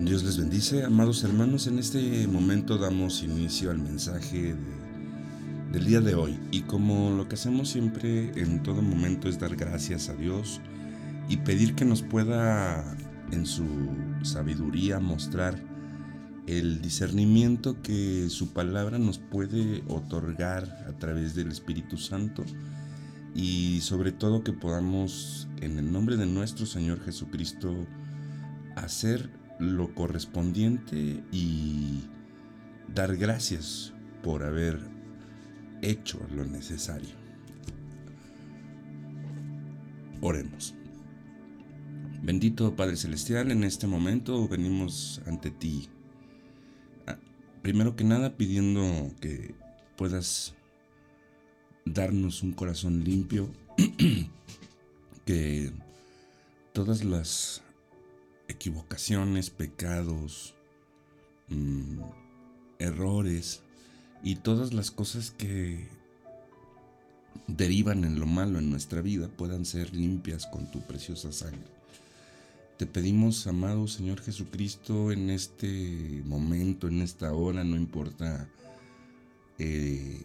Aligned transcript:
Dios 0.00 0.24
les 0.24 0.36
bendice, 0.36 0.82
amados 0.82 1.22
hermanos. 1.22 1.68
En 1.68 1.78
este 1.78 2.26
momento 2.26 2.78
damos 2.78 3.22
inicio 3.22 3.70
al 3.70 3.78
mensaje 3.78 4.56
del 5.72 5.84
día 5.84 6.00
de 6.00 6.16
hoy. 6.16 6.38
Y 6.50 6.62
como 6.62 7.10
lo 7.10 7.28
que 7.28 7.36
hacemos 7.36 7.68
siempre 7.68 8.32
en 8.34 8.62
todo 8.64 8.82
momento 8.82 9.28
es 9.28 9.38
dar 9.38 9.54
gracias 9.54 10.08
a 10.08 10.14
Dios 10.14 10.60
y 11.28 11.38
pedir 11.38 11.76
que 11.76 11.84
nos 11.84 12.02
pueda 12.02 12.96
en 13.30 13.46
su 13.46 13.64
sabiduría 14.22 14.98
mostrar 14.98 15.62
el 16.48 16.82
discernimiento 16.82 17.80
que 17.80 18.28
su 18.30 18.52
palabra 18.52 18.98
nos 18.98 19.18
puede 19.18 19.84
otorgar 19.86 20.86
a 20.88 20.98
través 20.98 21.36
del 21.36 21.52
Espíritu 21.52 21.98
Santo 21.98 22.44
y 23.32 23.80
sobre 23.80 24.10
todo 24.10 24.42
que 24.42 24.52
podamos 24.52 25.48
en 25.60 25.78
el 25.78 25.90
nombre 25.92 26.16
de 26.16 26.26
nuestro 26.26 26.66
Señor 26.66 27.00
Jesucristo 27.04 27.86
hacer 28.76 29.43
lo 29.58 29.94
correspondiente 29.94 31.22
y 31.32 32.02
dar 32.92 33.16
gracias 33.16 33.92
por 34.22 34.42
haber 34.42 34.78
hecho 35.82 36.20
lo 36.34 36.44
necesario. 36.44 37.14
Oremos. 40.20 40.74
Bendito 42.22 42.74
Padre 42.74 42.96
Celestial, 42.96 43.50
en 43.50 43.64
este 43.64 43.86
momento 43.86 44.48
venimos 44.48 45.20
ante 45.26 45.50
ti. 45.50 45.90
Primero 47.60 47.96
que 47.96 48.04
nada 48.04 48.36
pidiendo 48.36 49.10
que 49.20 49.54
puedas 49.96 50.54
darnos 51.84 52.42
un 52.42 52.52
corazón 52.52 53.04
limpio, 53.04 53.50
que 55.26 55.70
todas 56.72 57.04
las 57.04 57.62
equivocaciones, 58.48 59.50
pecados, 59.50 60.54
mm, 61.48 62.00
errores 62.78 63.62
y 64.22 64.36
todas 64.36 64.72
las 64.72 64.90
cosas 64.90 65.30
que 65.30 65.88
derivan 67.46 68.04
en 68.04 68.18
lo 68.18 68.26
malo 68.26 68.58
en 68.58 68.70
nuestra 68.70 69.00
vida 69.00 69.28
puedan 69.28 69.64
ser 69.64 69.94
limpias 69.94 70.46
con 70.46 70.70
tu 70.70 70.80
preciosa 70.80 71.32
sangre. 71.32 71.74
Te 72.78 72.86
pedimos, 72.86 73.46
amado 73.46 73.86
Señor 73.86 74.20
Jesucristo, 74.20 75.12
en 75.12 75.30
este 75.30 76.22
momento, 76.24 76.88
en 76.88 77.02
esta 77.02 77.32
hora, 77.32 77.62
no 77.62 77.76
importa 77.76 78.48
eh, 79.58 80.24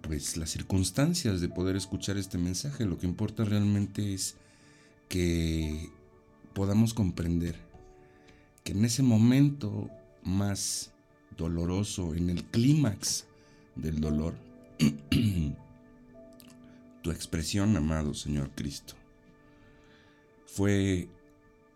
pues 0.00 0.36
las 0.36 0.50
circunstancias 0.50 1.40
de 1.40 1.48
poder 1.48 1.76
escuchar 1.76 2.16
este 2.16 2.38
mensaje, 2.38 2.86
lo 2.86 2.98
que 2.98 3.06
importa 3.06 3.44
realmente 3.44 4.14
es 4.14 4.36
que 5.08 5.90
podamos 6.58 6.92
comprender 6.92 7.54
que 8.64 8.72
en 8.72 8.84
ese 8.84 9.04
momento 9.04 9.88
más 10.24 10.92
doloroso, 11.36 12.16
en 12.16 12.30
el 12.30 12.42
clímax 12.46 13.28
del 13.76 14.00
dolor, 14.00 14.34
tu 17.02 17.12
expresión, 17.12 17.76
amado 17.76 18.12
Señor 18.12 18.50
Cristo, 18.56 18.94
fue 20.46 21.08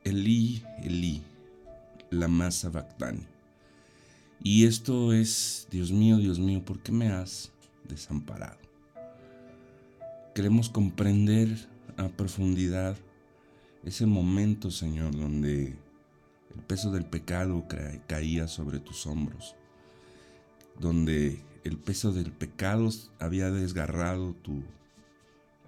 Elí, 0.02 0.64
Elí, 0.82 1.22
la 2.10 2.26
masa 2.26 2.68
Bactani. 2.68 3.24
Y 4.42 4.64
esto 4.64 5.12
es, 5.12 5.68
Dios 5.70 5.92
mío, 5.92 6.16
Dios 6.16 6.40
mío, 6.40 6.64
¿por 6.64 6.80
qué 6.80 6.90
me 6.90 7.06
has 7.06 7.52
desamparado? 7.88 8.58
Queremos 10.34 10.68
comprender 10.68 11.68
a 11.96 12.08
profundidad 12.08 12.96
ese 13.84 14.06
momento, 14.06 14.70
Señor, 14.70 15.16
donde 15.16 15.76
el 16.54 16.62
peso 16.66 16.90
del 16.90 17.04
pecado 17.04 17.66
caía 18.06 18.46
sobre 18.46 18.78
tus 18.78 19.06
hombros, 19.06 19.56
donde 20.78 21.42
el 21.64 21.78
peso 21.78 22.12
del 22.12 22.32
pecado 22.32 22.88
había 23.18 23.50
desgarrado 23.50 24.34
tu 24.34 24.62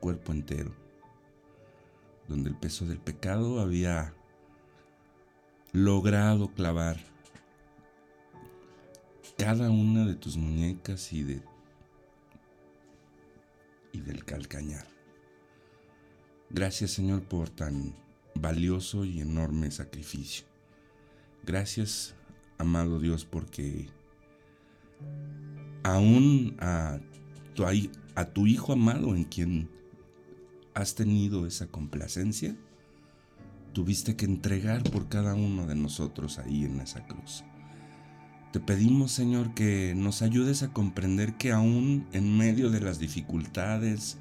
cuerpo 0.00 0.32
entero, 0.32 0.72
donde 2.28 2.50
el 2.50 2.56
peso 2.56 2.86
del 2.86 2.98
pecado 2.98 3.60
había 3.60 4.14
logrado 5.72 6.52
clavar 6.52 6.98
cada 9.36 9.70
una 9.70 10.06
de 10.06 10.14
tus 10.14 10.36
muñecas 10.36 11.12
y 11.12 11.24
de 11.24 11.42
y 13.92 14.00
del 14.00 14.24
calcañar. 14.24 14.86
Gracias 16.50 16.92
Señor 16.92 17.22
por 17.22 17.48
tan 17.48 17.94
valioso 18.34 19.04
y 19.04 19.20
enorme 19.20 19.70
sacrificio. 19.70 20.44
Gracias, 21.44 22.14
amado 22.58 23.00
Dios, 23.00 23.24
porque 23.24 23.88
aún 25.82 26.56
a 26.58 26.98
tu, 28.32 28.46
Hijo 28.46 28.72
amado 28.72 29.14
en 29.14 29.24
quien 29.24 29.68
has 30.74 30.94
tenido 30.94 31.46
esa 31.46 31.66
complacencia, 31.68 32.56
tuviste 33.72 34.16
que 34.16 34.24
entregar 34.24 34.82
por 34.84 35.08
cada 35.08 35.34
uno 35.34 35.66
de 35.66 35.74
nosotros 35.74 36.38
ahí 36.38 36.64
en 36.64 36.80
esa 36.80 37.06
cruz. 37.06 37.44
Te 38.52 38.60
pedimos, 38.60 39.12
Señor, 39.12 39.52
que 39.54 39.94
nos 39.96 40.22
ayudes 40.22 40.62
a 40.62 40.72
comprender 40.72 41.36
que 41.36 41.52
aún 41.52 42.06
en 42.12 42.36
medio 42.36 42.70
de 42.70 42.80
las 42.80 42.98
dificultades, 42.98 44.16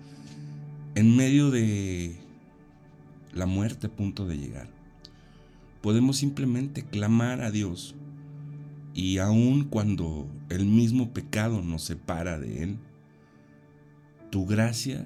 en 0.95 1.15
medio 1.15 1.51
de 1.51 2.22
la 3.33 3.45
muerte 3.45 3.87
a 3.87 3.95
punto 3.95 4.25
de 4.25 4.37
llegar. 4.37 4.69
Podemos 5.81 6.17
simplemente 6.17 6.83
clamar 6.83 7.41
a 7.41 7.51
Dios 7.51 7.95
y 8.93 9.17
aun 9.17 9.65
cuando 9.65 10.27
el 10.49 10.65
mismo 10.65 11.13
pecado 11.13 11.61
nos 11.61 11.83
separa 11.83 12.39
de 12.39 12.63
Él, 12.63 12.77
tu 14.29 14.45
gracia 14.45 15.05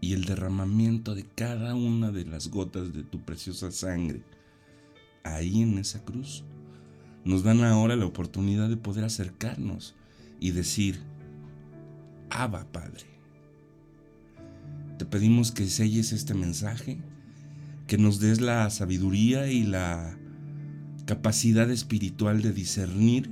y 0.00 0.12
el 0.12 0.24
derramamiento 0.24 1.14
de 1.14 1.24
cada 1.24 1.74
una 1.74 2.12
de 2.12 2.24
las 2.24 2.48
gotas 2.48 2.92
de 2.92 3.02
tu 3.02 3.20
preciosa 3.20 3.70
sangre 3.70 4.22
ahí 5.24 5.62
en 5.62 5.78
esa 5.78 6.04
cruz 6.04 6.44
nos 7.24 7.42
dan 7.42 7.62
ahora 7.62 7.96
la 7.96 8.06
oportunidad 8.06 8.68
de 8.68 8.76
poder 8.76 9.04
acercarnos 9.04 9.94
y 10.40 10.52
decir, 10.52 11.00
Abba 12.30 12.64
Padre. 12.72 13.17
Te 14.98 15.06
pedimos 15.06 15.52
que 15.52 15.68
selles 15.68 16.12
este 16.12 16.34
mensaje, 16.34 16.98
que 17.86 17.98
nos 17.98 18.18
des 18.18 18.40
la 18.40 18.68
sabiduría 18.68 19.46
y 19.46 19.62
la 19.62 20.18
capacidad 21.06 21.70
espiritual 21.70 22.42
de 22.42 22.52
discernir 22.52 23.30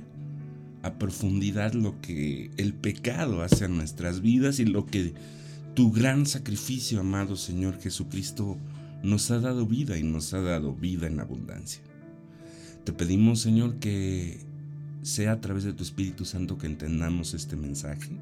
a 0.81 0.97
profundidad 0.97 1.73
lo 1.73 1.99
que 1.99 2.51
el 2.55 2.73
pecado 2.73 3.41
hace 3.41 3.65
a 3.65 3.67
nuestras 3.67 4.21
vidas 4.21 4.59
y 4.59 4.65
lo 4.65 4.85
que 4.85 5.13
tu 5.75 5.91
gran 5.91 6.25
sacrificio, 6.25 7.01
amado 7.01 7.35
Señor 7.35 7.77
Jesucristo, 7.81 8.57
nos 9.03 9.29
ha 9.29 9.41
dado 9.41 9.67
vida 9.67 9.97
y 9.97 10.03
nos 10.03 10.33
ha 10.33 10.41
dado 10.41 10.73
vida 10.73 11.07
en 11.07 11.19
abundancia. 11.19 11.81
Te 12.85 12.93
pedimos, 12.93 13.41
Señor, 13.41 13.75
que 13.75 14.39
sea 15.01 15.33
a 15.33 15.41
través 15.41 15.65
de 15.65 15.73
tu 15.73 15.83
Espíritu 15.83 16.23
Santo 16.23 16.57
que 16.57 16.67
entendamos 16.67 17.33
este 17.33 17.57
mensaje 17.57 18.17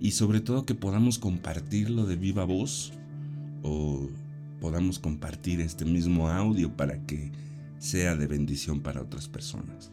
y 0.00 0.12
sobre 0.12 0.40
todo 0.40 0.66
que 0.66 0.74
podamos 0.74 1.18
compartirlo 1.18 2.06
de 2.06 2.16
viva 2.16 2.44
voz 2.44 2.92
o 3.62 4.08
podamos 4.60 4.98
compartir 4.98 5.60
este 5.60 5.84
mismo 5.84 6.28
audio 6.28 6.76
para 6.76 7.04
que 7.06 7.32
sea 7.78 8.16
de 8.16 8.26
bendición 8.26 8.80
para 8.80 9.02
otras 9.02 9.28
personas. 9.28 9.90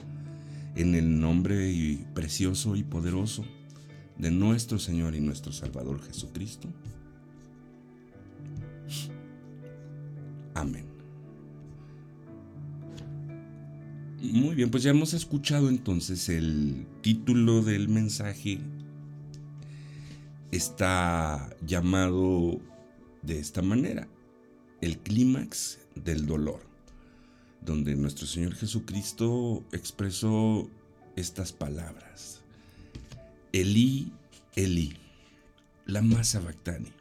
En 0.76 0.96
el 0.96 1.20
nombre 1.20 2.00
precioso 2.14 2.76
y 2.76 2.84
poderoso 2.84 3.44
de 4.18 4.32
nuestro 4.32 4.80
Señor 4.80 5.16
y 5.16 5.20
nuestro 5.20 5.52
Salvador 5.52 6.02
Jesucristo. 6.02 6.70
Amén. 10.54 10.86
Muy 14.22 14.56
bien, 14.56 14.70
pues 14.70 14.84
ya 14.84 14.92
hemos 14.92 15.14
escuchado 15.14 15.68
entonces 15.68 16.30
el 16.30 16.86
título 17.02 17.64
del 17.64 17.90
mensaje 17.90 18.60
está 20.52 21.56
llamado 21.66 22.60
de 23.22 23.40
esta 23.40 23.62
manera, 23.62 24.08
el 24.82 24.98
clímax 25.00 25.80
del 25.96 26.26
dolor, 26.26 26.62
donde 27.62 27.96
nuestro 27.96 28.28
Señor 28.28 28.56
Jesucristo 28.56 29.64
expresó 29.72 30.70
estas 31.16 31.54
palabras. 31.54 32.42
Elí, 33.54 34.12
Elí, 34.56 34.94
la 35.86 36.02
masa 36.02 36.40
bactani. 36.40 36.92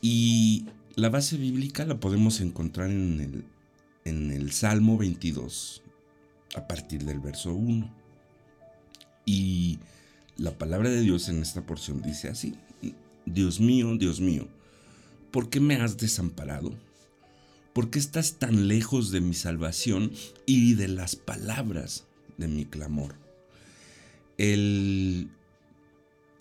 Y 0.00 0.66
la 0.94 1.08
base 1.08 1.36
bíblica 1.36 1.84
la 1.84 2.00
podemos 2.00 2.40
encontrar 2.40 2.90
en 2.90 3.20
el, 3.20 3.44
en 4.04 4.30
el 4.30 4.52
Salmo 4.52 4.96
22, 4.96 5.82
a 6.56 6.66
partir 6.66 7.04
del 7.04 7.20
verso 7.20 7.52
1. 7.52 7.94
Y 9.26 9.78
la 10.38 10.56
palabra 10.56 10.88
de 10.88 11.00
Dios 11.00 11.28
en 11.28 11.42
esta 11.42 11.66
porción 11.66 12.00
dice 12.00 12.28
así, 12.28 12.54
Dios 13.26 13.60
mío, 13.60 13.96
Dios 13.98 14.20
mío, 14.20 14.46
¿por 15.32 15.50
qué 15.50 15.60
me 15.60 15.74
has 15.74 15.98
desamparado? 15.98 16.72
¿Por 17.72 17.90
qué 17.90 17.98
estás 17.98 18.38
tan 18.38 18.68
lejos 18.68 19.10
de 19.10 19.20
mi 19.20 19.34
salvación 19.34 20.12
y 20.46 20.74
de 20.74 20.88
las 20.88 21.16
palabras 21.16 22.06
de 22.38 22.48
mi 22.48 22.64
clamor? 22.64 23.16
El, 24.38 25.28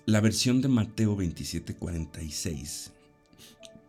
la 0.05 0.21
versión 0.21 0.61
de 0.61 0.67
Mateo 0.67 1.17
27:46, 1.17 2.91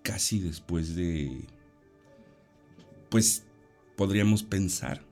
casi 0.03 0.41
después 0.41 0.95
de, 0.97 1.45
pues 3.11 3.45
podríamos 3.95 4.43
pensar, 4.43 5.07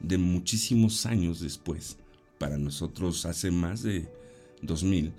de 0.00 0.18
muchísimos 0.18 1.06
años 1.06 1.40
después, 1.40 1.98
para 2.38 2.58
nosotros 2.58 3.26
hace 3.26 3.50
más 3.52 3.82
de 3.82 4.19
2000, 4.62 5.12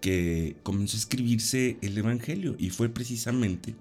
que 0.00 0.56
comenzó 0.62 0.96
a 0.96 1.00
escribirse 1.00 1.76
el 1.80 1.96
Evangelio. 1.96 2.56
Y 2.58 2.70
fue 2.70 2.88
precisamente 2.88 3.74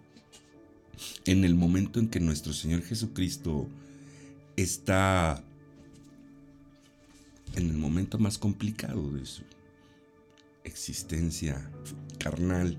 en 1.25 1.44
el 1.44 1.56
momento 1.56 2.00
en 2.00 2.07
que 2.07 2.19
nuestro 2.19 2.53
Señor 2.53 2.83
Jesucristo 2.83 3.68
está 4.56 5.44
en 7.56 7.69
el 7.69 7.77
momento 7.77 8.18
más 8.19 8.38
complicado 8.38 9.12
de 9.12 9.25
su 9.25 9.44
existencia 10.63 11.69
carnal 12.19 12.77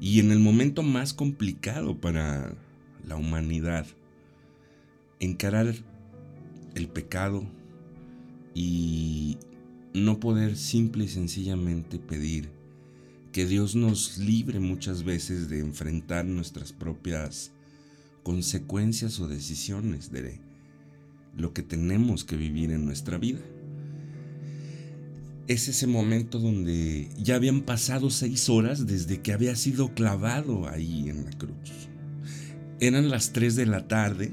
y 0.00 0.18
en 0.20 0.32
el 0.32 0.40
momento 0.40 0.82
más 0.82 1.14
complicado 1.14 1.96
para 1.96 2.54
la 3.06 3.16
humanidad, 3.16 3.86
encarar 5.20 5.74
el 6.74 6.88
pecado 6.88 7.46
y 8.54 9.38
no 9.94 10.20
poder 10.20 10.56
simple 10.56 11.04
y 11.04 11.08
sencillamente 11.08 11.98
pedir 11.98 12.50
que 13.32 13.46
Dios 13.46 13.74
nos 13.74 14.18
libre 14.18 14.60
muchas 14.60 15.04
veces 15.04 15.48
de 15.48 15.60
enfrentar 15.60 16.24
nuestras 16.24 16.72
propias 16.72 17.52
consecuencias 18.22 19.20
o 19.20 19.28
decisiones 19.28 20.12
de 20.12 20.40
lo 21.36 21.52
que 21.52 21.62
tenemos 21.62 22.24
que 22.24 22.36
vivir 22.36 22.70
en 22.70 22.84
nuestra 22.84 23.18
vida. 23.18 23.40
Es 25.48 25.68
ese 25.68 25.86
momento 25.86 26.38
donde 26.38 27.08
ya 27.18 27.34
habían 27.34 27.62
pasado 27.62 28.10
seis 28.10 28.48
horas 28.48 28.86
desde 28.86 29.20
que 29.20 29.32
había 29.32 29.56
sido 29.56 29.92
clavado 29.94 30.68
ahí 30.68 31.08
en 31.08 31.24
la 31.24 31.30
cruz. 31.32 31.88
Eran 32.80 33.10
las 33.10 33.32
tres 33.32 33.56
de 33.56 33.66
la 33.66 33.88
tarde. 33.88 34.32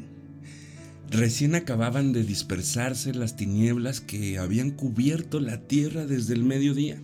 Recién 1.12 1.56
acababan 1.56 2.14
de 2.14 2.24
dispersarse 2.24 3.16
las 3.16 3.36
tinieblas 3.36 4.00
que 4.00 4.38
habían 4.38 4.70
cubierto 4.72 5.40
la 5.40 5.62
tierra 5.62 6.06
desde 6.06 6.36
el 6.36 6.44
mediodía. 6.44 7.02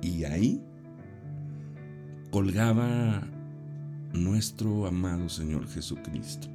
Y 0.00 0.24
ahí 0.24 0.62
colgaba 2.30 3.28
nuestro 4.14 4.86
amado 4.86 5.28
Señor 5.28 5.68
Jesucristo, 5.68 6.48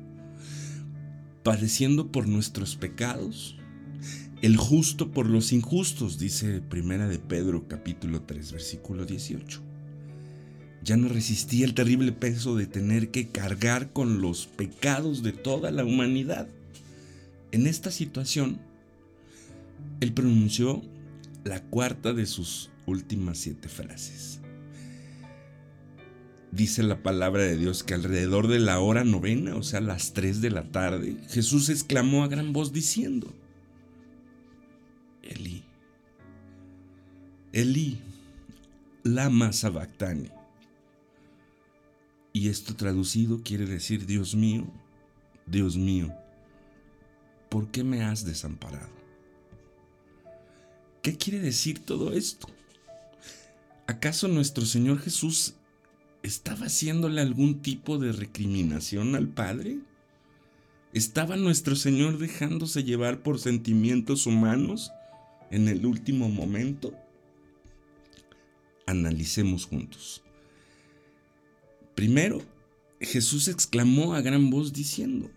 padeciendo 1.44 2.12
por 2.12 2.28
nuestros 2.28 2.76
pecados, 2.76 3.58
el 4.42 4.58
justo 4.58 5.12
por 5.12 5.30
los 5.30 5.54
injustos, 5.54 6.18
dice 6.18 6.62
Primera 6.62 7.08
de 7.08 7.20
Pedro 7.20 7.68
capítulo 7.68 8.24
3 8.24 8.52
versículo 8.54 9.06
18. 9.06 9.71
Ya 10.84 10.98
no 10.98 11.08
resistía 11.10 11.66
el 11.66 11.74
terrible 11.74 12.12
peso 12.12 12.56
de 12.56 12.66
tener 12.66 13.10
que 13.10 13.30
cargar 13.30 13.94
con 13.94 14.22
los 14.22 14.48
pecados 14.48 15.24
de 15.24 15.32
toda 15.32 15.72
la 15.72 15.86
humanidad. 15.86 16.48
En 17.52 17.68
esta 17.68 17.92
situación, 17.92 18.60
él 20.00 20.14
pronunció 20.14 20.82
la 21.44 21.62
cuarta 21.62 22.14
de 22.14 22.26
sus 22.26 22.70
últimas 22.86 23.38
siete 23.38 23.68
frases 23.70 24.42
dice 26.52 26.84
la 26.84 27.02
palabra 27.02 27.44
de 27.44 27.58
Dios 27.58 27.84
que 27.84 27.94
alrededor 27.94 28.48
de 28.48 28.60
la 28.60 28.80
hora 28.80 29.04
novena, 29.04 29.56
o 29.56 29.64
sea, 29.64 29.82
las 29.82 30.14
3 30.14 30.42
de 30.42 30.52
la 30.52 30.64
tarde, 30.64 31.18
Jesús 31.30 31.70
exclamó 31.70 32.24
a 32.24 32.28
gran 32.28 32.54
voz 32.54 32.74
diciendo, 32.74 33.34
Elí, 35.24 35.64
Elí, 37.54 38.00
lama 39.04 39.54
sabactani. 39.54 40.30
Y 42.42 42.50
esto 42.50 42.76
traducido 42.76 43.44
quiere 43.44 43.68
decir, 43.68 44.08
Dios 44.08 44.34
mío, 44.34 44.66
Dios 45.46 45.78
mío, 45.78 46.12
¿por 47.50 47.70
qué 47.70 47.84
me 47.84 48.04
has 48.04 48.26
desamparado? 48.26 48.90
¿Qué 51.04 51.16
quiere 51.18 51.38
decir 51.38 51.86
todo 51.86 52.14
esto? 52.14 52.48
¿Acaso 53.86 54.28
nuestro 54.28 54.66
Señor 54.66 54.98
Jesús 54.98 55.54
¿Estaba 56.24 56.66
haciéndole 56.66 57.22
algún 57.22 57.62
tipo 57.62 58.00
de 58.00 58.12
recriminación 58.12 59.14
al 59.14 59.28
Padre? 59.28 59.78
¿Estaba 60.94 61.36
nuestro 61.36 61.76
Señor 61.76 62.18
dejándose 62.18 62.84
llevar 62.84 63.22
por 63.22 63.38
sentimientos 63.38 64.26
humanos 64.26 64.92
en 65.52 65.68
el 65.68 65.86
último 65.86 66.28
momento? 66.28 66.92
Analicemos 68.88 69.68
juntos. 69.68 70.24
Primero, 72.02 72.42
Jesús 73.00 73.48
exclamó 73.48 74.16
a 74.16 74.22
gran 74.22 74.50
voz 74.50 74.74
diciendo, 74.74 75.30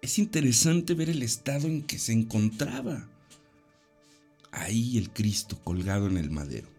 es 0.00 0.18
interesante 0.18 0.94
ver 0.94 1.10
el 1.10 1.22
estado 1.22 1.66
en 1.66 1.82
que 1.82 1.98
se 1.98 2.14
encontraba 2.14 3.06
ahí 4.50 4.96
el 4.96 5.10
Cristo 5.10 5.60
colgado 5.62 6.06
en 6.06 6.16
el 6.16 6.30
madero 6.30 6.70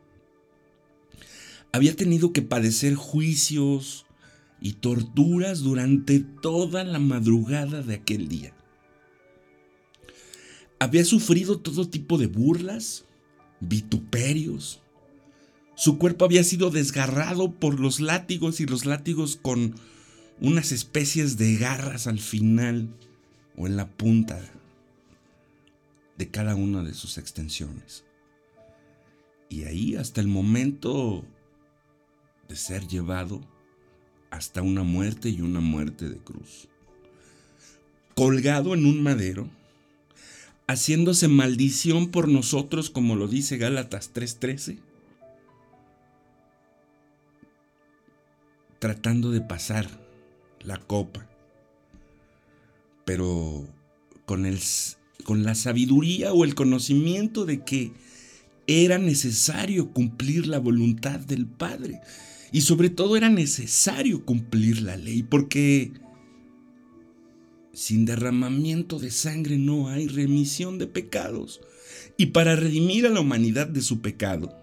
había 1.71 1.95
tenido 1.95 2.33
que 2.33 2.41
padecer 2.41 2.95
juicios 2.95 4.07
y 4.59 4.73
torturas 4.73 5.59
durante 5.59 6.19
toda 6.19 6.83
la 6.83 6.97
madrugada 6.97 7.83
de 7.83 7.93
aquel 7.93 8.27
día. 8.27 8.55
Había 10.79 11.05
sufrido 11.05 11.59
todo 11.59 11.87
tipo 11.87 12.17
de 12.17 12.25
burlas, 12.25 13.05
vituperios. 13.59 14.81
Su 15.75 15.97
cuerpo 15.97 16.25
había 16.25 16.43
sido 16.43 16.69
desgarrado 16.69 17.51
por 17.51 17.79
los 17.79 17.99
látigos 17.99 18.59
y 18.59 18.65
los 18.65 18.85
látigos 18.85 19.37
con 19.41 19.75
unas 20.39 20.71
especies 20.71 21.37
de 21.37 21.55
garras 21.55 22.07
al 22.07 22.19
final 22.19 22.89
o 23.57 23.67
en 23.67 23.77
la 23.77 23.87
punta 23.87 24.39
de 26.17 26.29
cada 26.29 26.55
una 26.55 26.83
de 26.83 26.93
sus 26.93 27.17
extensiones. 27.17 28.03
Y 29.49 29.63
ahí 29.63 29.95
hasta 29.95 30.21
el 30.21 30.27
momento 30.27 31.25
de 32.47 32.55
ser 32.55 32.87
llevado 32.87 33.41
hasta 34.29 34.61
una 34.61 34.83
muerte 34.83 35.29
y 35.29 35.41
una 35.41 35.59
muerte 35.59 36.09
de 36.09 36.17
cruz. 36.17 36.67
Colgado 38.15 38.73
en 38.73 38.85
un 38.85 39.03
madero, 39.03 39.49
haciéndose 40.67 41.27
maldición 41.27 42.09
por 42.09 42.27
nosotros, 42.27 42.89
como 42.89 43.15
lo 43.15 43.27
dice 43.27 43.57
Gálatas 43.57 44.11
3:13, 44.13 44.79
tratando 48.81 49.29
de 49.29 49.41
pasar 49.41 49.87
la 50.63 50.77
copa, 50.77 51.29
pero 53.05 53.67
con, 54.25 54.47
el, 54.47 54.57
con 55.23 55.43
la 55.43 55.53
sabiduría 55.53 56.33
o 56.33 56.43
el 56.43 56.55
conocimiento 56.55 57.45
de 57.45 57.63
que 57.63 57.91
era 58.65 58.97
necesario 58.97 59.91
cumplir 59.91 60.47
la 60.47 60.57
voluntad 60.57 61.19
del 61.19 61.45
Padre. 61.45 62.01
Y 62.51 62.61
sobre 62.61 62.89
todo 62.89 63.15
era 63.15 63.29
necesario 63.29 64.25
cumplir 64.25 64.81
la 64.81 64.97
ley 64.97 65.21
porque 65.21 65.91
sin 67.73 68.05
derramamiento 68.05 68.97
de 68.97 69.11
sangre 69.11 69.59
no 69.59 69.89
hay 69.89 70.07
remisión 70.07 70.79
de 70.79 70.87
pecados. 70.87 71.61
Y 72.17 72.27
para 72.27 72.55
redimir 72.55 73.05
a 73.05 73.09
la 73.09 73.19
humanidad 73.19 73.67
de 73.67 73.81
su 73.81 74.01
pecado, 74.01 74.60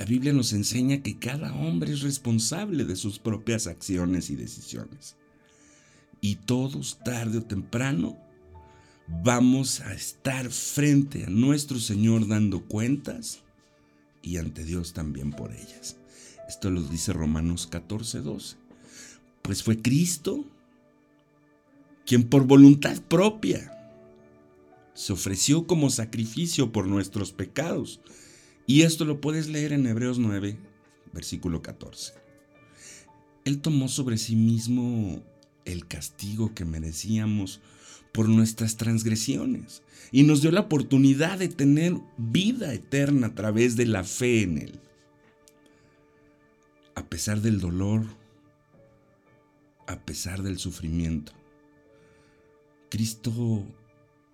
la 0.00 0.06
Biblia 0.06 0.32
nos 0.32 0.54
enseña 0.54 1.02
que 1.02 1.18
cada 1.18 1.52
hombre 1.52 1.92
es 1.92 2.00
responsable 2.00 2.86
de 2.86 2.96
sus 2.96 3.18
propias 3.18 3.66
acciones 3.66 4.30
y 4.30 4.34
decisiones. 4.34 5.14
Y 6.22 6.36
todos, 6.36 7.00
tarde 7.04 7.36
o 7.36 7.42
temprano, 7.42 8.16
vamos 9.22 9.82
a 9.82 9.92
estar 9.92 10.50
frente 10.50 11.24
a 11.24 11.28
nuestro 11.28 11.78
Señor 11.78 12.26
dando 12.28 12.64
cuentas 12.64 13.40
y 14.22 14.38
ante 14.38 14.64
Dios 14.64 14.94
también 14.94 15.32
por 15.32 15.52
ellas. 15.52 15.98
Esto 16.48 16.70
lo 16.70 16.80
dice 16.80 17.12
Romanos 17.12 17.66
14, 17.66 18.22
12. 18.22 18.56
Pues 19.42 19.62
fue 19.62 19.82
Cristo 19.82 20.46
quien 22.06 22.26
por 22.26 22.46
voluntad 22.46 22.98
propia 23.02 23.70
se 24.94 25.12
ofreció 25.12 25.66
como 25.66 25.90
sacrificio 25.90 26.72
por 26.72 26.86
nuestros 26.86 27.32
pecados. 27.32 28.00
Y 28.70 28.82
esto 28.82 29.04
lo 29.04 29.20
puedes 29.20 29.48
leer 29.48 29.72
en 29.72 29.84
Hebreos 29.84 30.20
9, 30.20 30.56
versículo 31.12 31.60
14. 31.60 32.12
Él 33.44 33.60
tomó 33.60 33.88
sobre 33.88 34.16
sí 34.16 34.36
mismo 34.36 35.24
el 35.64 35.88
castigo 35.88 36.54
que 36.54 36.64
merecíamos 36.64 37.60
por 38.12 38.28
nuestras 38.28 38.76
transgresiones 38.76 39.82
y 40.12 40.22
nos 40.22 40.40
dio 40.40 40.52
la 40.52 40.60
oportunidad 40.60 41.36
de 41.36 41.48
tener 41.48 41.96
vida 42.16 42.72
eterna 42.72 43.26
a 43.26 43.34
través 43.34 43.74
de 43.74 43.86
la 43.86 44.04
fe 44.04 44.42
en 44.42 44.58
Él 44.58 44.80
a 46.94 47.08
pesar 47.08 47.40
del 47.40 47.58
dolor, 47.58 48.06
a 49.88 49.98
pesar 49.98 50.44
del 50.44 50.60
sufrimiento. 50.60 51.32
Cristo 52.88 53.66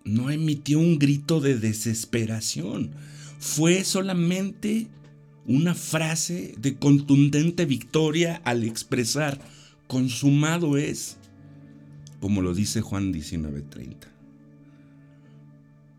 no 0.05 0.31
emitió 0.31 0.79
un 0.79 0.99
grito 0.99 1.41
de 1.41 1.59
desesperación, 1.59 2.93
fue 3.39 3.85
solamente 3.85 4.89
una 5.47 5.75
frase 5.75 6.55
de 6.59 6.77
contundente 6.77 7.67
victoria 7.67 8.41
al 8.45 8.65
expresar, 8.65 9.41
consumado 9.87 10.77
es, 10.77 11.19
como 12.21 12.43
lo 12.43 12.55
dice 12.55 12.81
Juan 12.81 13.13
19:30. 13.13 14.09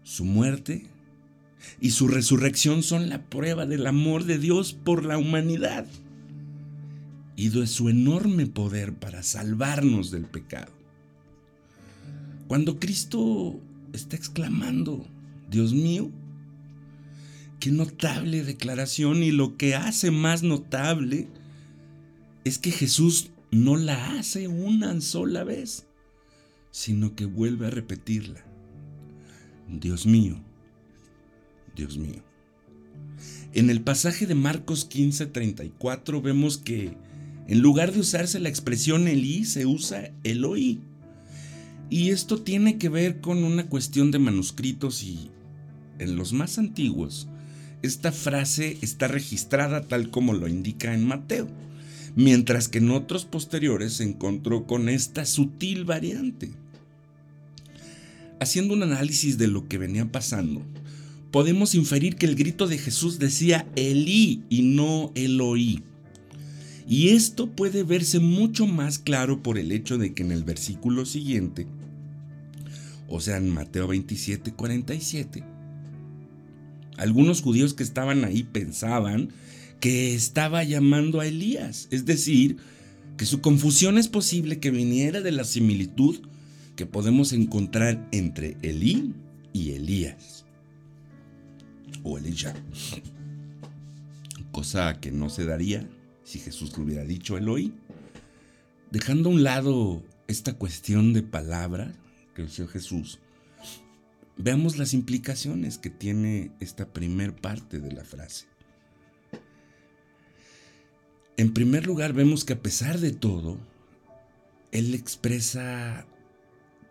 Su 0.03 0.25
muerte 0.25 0.87
y 1.79 1.91
su 1.91 2.07
resurrección 2.07 2.83
son 2.83 3.09
la 3.09 3.23
prueba 3.23 3.65
del 3.65 3.87
amor 3.87 4.25
de 4.25 4.37
Dios 4.37 4.73
por 4.73 5.05
la 5.05 5.17
humanidad 5.17 5.85
y 7.35 7.49
de 7.49 7.67
su 7.67 7.89
enorme 7.89 8.47
poder 8.47 8.93
para 8.93 9.23
salvarnos 9.23 10.11
del 10.11 10.25
pecado. 10.25 10.71
Cuando 12.47 12.79
Cristo 12.79 13.59
está 13.93 14.15
exclamando, 14.15 15.05
Dios 15.49 15.73
mío, 15.73 16.09
qué 17.59 17.71
notable 17.71 18.43
declaración 18.43 19.23
y 19.23 19.31
lo 19.31 19.57
que 19.57 19.75
hace 19.75 20.11
más 20.11 20.43
notable 20.43 21.27
es 22.43 22.59
que 22.59 22.71
Jesús 22.71 23.31
no 23.51 23.77
la 23.77 24.17
hace 24.17 24.47
una 24.47 24.99
sola 25.01 25.43
vez, 25.43 25.87
sino 26.71 27.15
que 27.15 27.25
vuelve 27.25 27.67
a 27.67 27.71
repetirla. 27.71 28.45
Dios 29.69 30.05
mío, 30.05 30.41
Dios 31.75 31.97
mío. 31.97 32.23
En 33.53 33.69
el 33.69 33.81
pasaje 33.81 34.27
de 34.27 34.35
Marcos 34.35 34.87
15:34 34.89 36.21
vemos 36.21 36.57
que 36.57 36.95
en 37.47 37.61
lugar 37.61 37.93
de 37.93 38.01
usarse 38.01 38.39
la 38.39 38.49
expresión 38.49 39.07
Elí, 39.07 39.45
se 39.45 39.65
usa 39.65 40.11
Eloí. 40.23 40.81
Y 41.89 42.09
esto 42.09 42.41
tiene 42.41 42.77
que 42.77 42.89
ver 42.89 43.21
con 43.21 43.45
una 43.45 43.67
cuestión 43.67 44.11
de 44.11 44.19
manuscritos 44.19 45.01
y 45.03 45.31
en 45.97 46.17
los 46.17 46.33
más 46.33 46.57
antiguos, 46.57 47.29
esta 47.81 48.11
frase 48.11 48.77
está 48.81 49.07
registrada 49.07 49.81
tal 49.87 50.09
como 50.09 50.33
lo 50.33 50.47
indica 50.47 50.93
en 50.93 51.05
Mateo, 51.05 51.47
mientras 52.15 52.67
que 52.67 52.79
en 52.79 52.91
otros 52.91 53.25
posteriores 53.25 53.93
se 53.93 54.03
encontró 54.03 54.65
con 54.65 54.89
esta 54.89 55.25
sutil 55.25 55.85
variante. 55.85 56.51
Haciendo 58.39 58.73
un 58.73 58.83
análisis 58.83 59.37
de 59.37 59.47
lo 59.47 59.67
que 59.67 59.77
venía 59.77 60.11
pasando, 60.11 60.63
podemos 61.31 61.75
inferir 61.75 62.15
que 62.15 62.25
el 62.25 62.35
grito 62.35 62.67
de 62.67 62.77
Jesús 62.77 63.19
decía 63.19 63.67
Elí 63.75 64.43
y 64.49 64.63
no 64.63 65.11
Eloí. 65.15 65.83
Y 66.87 67.09
esto 67.09 67.51
puede 67.51 67.83
verse 67.83 68.19
mucho 68.19 68.65
más 68.65 68.97
claro 68.97 69.43
por 69.43 69.57
el 69.57 69.71
hecho 69.71 69.97
de 69.97 70.13
que 70.13 70.23
en 70.23 70.31
el 70.31 70.43
versículo 70.43 71.05
siguiente, 71.05 71.67
o 73.09 73.19
sea, 73.19 73.37
en 73.37 73.49
Mateo 73.49 73.87
27, 73.87 74.53
47, 74.53 75.43
algunos 76.97 77.41
judíos 77.41 77.73
que 77.73 77.83
estaban 77.83 78.25
ahí 78.25 78.43
pensaban 78.43 79.29
que 79.79 80.15
estaba 80.15 80.63
llamando 80.63 81.19
a 81.19 81.27
Elías, 81.27 81.87
es 81.91 82.05
decir, 82.05 82.57
que 83.17 83.25
su 83.25 83.41
confusión 83.41 83.97
es 83.97 84.07
posible 84.07 84.59
que 84.59 84.71
viniera 84.71 85.21
de 85.21 85.31
la 85.31 85.43
similitud 85.43 86.19
que 86.75 86.85
podemos 86.85 87.33
encontrar 87.33 88.07
entre 88.11 88.57
Elí 88.61 89.13
y 89.53 89.71
Elías. 89.71 90.45
O 92.03 92.17
Elisha, 92.17 92.53
cosa 94.51 94.99
que 94.99 95.11
no 95.11 95.29
se 95.29 95.45
daría 95.45 95.87
si 96.23 96.39
Jesús 96.39 96.77
le 96.77 96.83
hubiera 96.83 97.03
dicho 97.03 97.37
Eloí. 97.37 97.73
Dejando 98.91 99.29
a 99.29 99.33
un 99.33 99.43
lado 99.43 100.03
esta 100.27 100.53
cuestión 100.53 101.13
de 101.13 101.23
palabra 101.23 101.93
que 102.35 102.43
usó 102.43 102.67
Jesús, 102.67 103.19
veamos 104.37 104.77
las 104.77 104.93
implicaciones 104.93 105.77
que 105.77 105.89
tiene 105.89 106.51
esta 106.59 106.93
primer 106.93 107.35
parte 107.35 107.79
de 107.79 107.91
la 107.91 108.03
frase. 108.03 108.45
En 111.37 111.53
primer 111.53 111.85
lugar, 111.85 112.13
vemos 112.13 112.45
que 112.45 112.53
a 112.53 112.61
pesar 112.61 112.99
de 112.99 113.11
todo, 113.11 113.57
Él 114.71 114.93
expresa, 114.95 116.07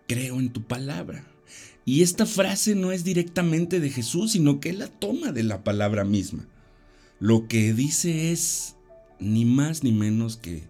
creo 0.06 0.38
en 0.38 0.52
tu 0.52 0.62
palabra. 0.62 1.26
Y 1.84 2.02
esta 2.02 2.26
frase 2.26 2.74
no 2.74 2.92
es 2.92 3.04
directamente 3.04 3.80
de 3.80 3.90
Jesús, 3.90 4.32
sino 4.32 4.60
que 4.60 4.70
Él 4.70 4.80
la 4.80 4.88
toma 4.88 5.32
de 5.32 5.42
la 5.42 5.64
palabra 5.64 6.04
misma. 6.04 6.46
Lo 7.18 7.48
que 7.48 7.72
dice 7.72 8.32
es 8.32 8.76
ni 9.18 9.44
más 9.44 9.82
ni 9.82 9.92
menos 9.92 10.36
que 10.36 10.64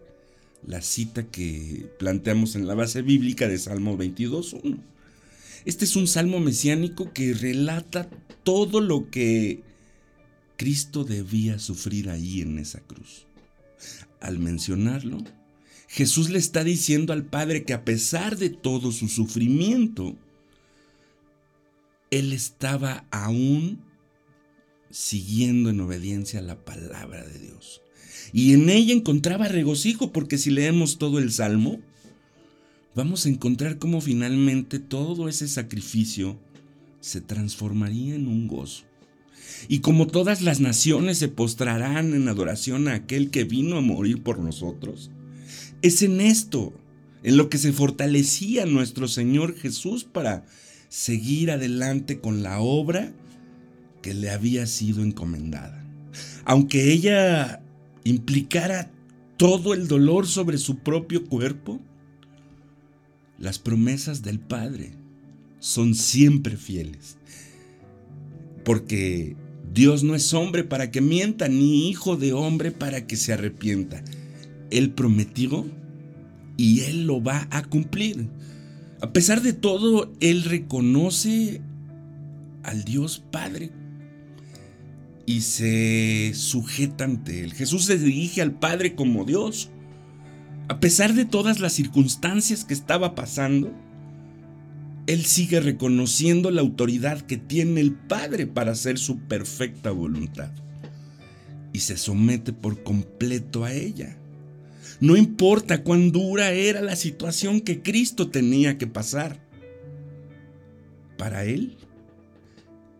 la 0.66 0.80
cita 0.80 1.24
que 1.24 1.90
planteamos 1.98 2.54
en 2.54 2.66
la 2.66 2.74
base 2.74 3.02
bíblica 3.02 3.48
de 3.48 3.58
Salmo 3.58 3.96
22.1 3.98 4.95
este 5.66 5.84
es 5.84 5.96
un 5.96 6.06
salmo 6.06 6.38
mesiánico 6.38 7.12
que 7.12 7.34
relata 7.34 8.08
todo 8.44 8.80
lo 8.80 9.10
que 9.10 9.64
Cristo 10.56 11.04
debía 11.04 11.58
sufrir 11.58 12.08
ahí 12.08 12.40
en 12.40 12.58
esa 12.58 12.80
cruz. 12.80 13.26
Al 14.20 14.38
mencionarlo, 14.38 15.18
Jesús 15.88 16.30
le 16.30 16.38
está 16.38 16.62
diciendo 16.62 17.12
al 17.12 17.24
Padre 17.24 17.64
que 17.64 17.74
a 17.74 17.84
pesar 17.84 18.36
de 18.38 18.48
todo 18.48 18.92
su 18.92 19.08
sufrimiento, 19.08 20.16
Él 22.12 22.32
estaba 22.32 23.04
aún 23.10 23.80
siguiendo 24.90 25.70
en 25.70 25.80
obediencia 25.80 26.38
a 26.38 26.42
la 26.42 26.64
palabra 26.64 27.26
de 27.26 27.40
Dios. 27.40 27.82
Y 28.32 28.54
en 28.54 28.70
ella 28.70 28.94
encontraba 28.94 29.48
regocijo, 29.48 30.12
porque 30.12 30.38
si 30.38 30.50
leemos 30.50 30.98
todo 30.98 31.18
el 31.18 31.32
Salmo, 31.32 31.80
vamos 32.96 33.26
a 33.26 33.28
encontrar 33.28 33.78
cómo 33.78 34.00
finalmente 34.00 34.78
todo 34.78 35.28
ese 35.28 35.46
sacrificio 35.48 36.40
se 37.00 37.20
transformaría 37.20 38.14
en 38.14 38.26
un 38.26 38.48
gozo. 38.48 38.84
Y 39.68 39.80
como 39.80 40.06
todas 40.06 40.40
las 40.40 40.60
naciones 40.60 41.18
se 41.18 41.28
postrarán 41.28 42.14
en 42.14 42.26
adoración 42.26 42.88
a 42.88 42.94
aquel 42.94 43.30
que 43.30 43.44
vino 43.44 43.76
a 43.76 43.82
morir 43.82 44.22
por 44.22 44.38
nosotros, 44.38 45.10
es 45.82 46.00
en 46.02 46.22
esto 46.22 46.72
en 47.22 47.36
lo 47.36 47.50
que 47.50 47.58
se 47.58 47.72
fortalecía 47.72 48.64
nuestro 48.64 49.08
Señor 49.08 49.54
Jesús 49.54 50.04
para 50.04 50.46
seguir 50.88 51.50
adelante 51.50 52.18
con 52.18 52.42
la 52.42 52.60
obra 52.60 53.12
que 54.00 54.14
le 54.14 54.30
había 54.30 54.66
sido 54.66 55.02
encomendada. 55.02 55.84
Aunque 56.46 56.92
ella 56.92 57.62
implicara 58.04 58.90
todo 59.36 59.74
el 59.74 59.86
dolor 59.86 60.26
sobre 60.26 60.56
su 60.56 60.78
propio 60.78 61.26
cuerpo, 61.26 61.82
las 63.38 63.58
promesas 63.58 64.22
del 64.22 64.38
Padre 64.38 64.92
son 65.58 65.94
siempre 65.94 66.56
fieles. 66.56 67.16
Porque 68.64 69.36
Dios 69.72 70.02
no 70.04 70.14
es 70.14 70.32
hombre 70.34 70.64
para 70.64 70.90
que 70.90 71.00
mienta, 71.00 71.48
ni 71.48 71.88
hijo 71.88 72.16
de 72.16 72.32
hombre 72.32 72.70
para 72.70 73.06
que 73.06 73.16
se 73.16 73.32
arrepienta. 73.32 74.02
Él 74.70 74.90
prometió 74.90 75.66
y 76.56 76.80
Él 76.80 77.06
lo 77.06 77.22
va 77.22 77.46
a 77.50 77.62
cumplir. 77.62 78.28
A 79.00 79.12
pesar 79.12 79.42
de 79.42 79.52
todo, 79.52 80.12
Él 80.20 80.44
reconoce 80.44 81.60
al 82.62 82.84
Dios 82.84 83.22
Padre 83.30 83.70
y 85.26 85.42
se 85.42 86.32
sujeta 86.34 87.04
ante 87.04 87.44
Él. 87.44 87.52
Jesús 87.52 87.84
se 87.84 87.98
dirige 87.98 88.40
al 88.40 88.52
Padre 88.52 88.94
como 88.94 89.24
Dios. 89.24 89.70
A 90.68 90.80
pesar 90.80 91.14
de 91.14 91.24
todas 91.24 91.60
las 91.60 91.72
circunstancias 91.72 92.64
que 92.64 92.74
estaba 92.74 93.14
pasando, 93.14 93.72
él 95.06 95.24
sigue 95.24 95.60
reconociendo 95.60 96.50
la 96.50 96.60
autoridad 96.60 97.20
que 97.20 97.36
tiene 97.36 97.80
el 97.80 97.92
Padre 97.92 98.46
para 98.46 98.72
hacer 98.72 98.98
su 98.98 99.18
perfecta 99.20 99.92
voluntad 99.92 100.50
y 101.72 101.80
se 101.80 101.96
somete 101.96 102.52
por 102.52 102.82
completo 102.82 103.64
a 103.64 103.72
ella. 103.72 104.16
No 104.98 105.16
importa 105.16 105.82
cuán 105.82 106.10
dura 106.10 106.50
era 106.52 106.80
la 106.80 106.96
situación 106.96 107.60
que 107.60 107.82
Cristo 107.82 108.30
tenía 108.30 108.78
que 108.78 108.86
pasar. 108.86 109.38
Para 111.18 111.44
él, 111.44 111.76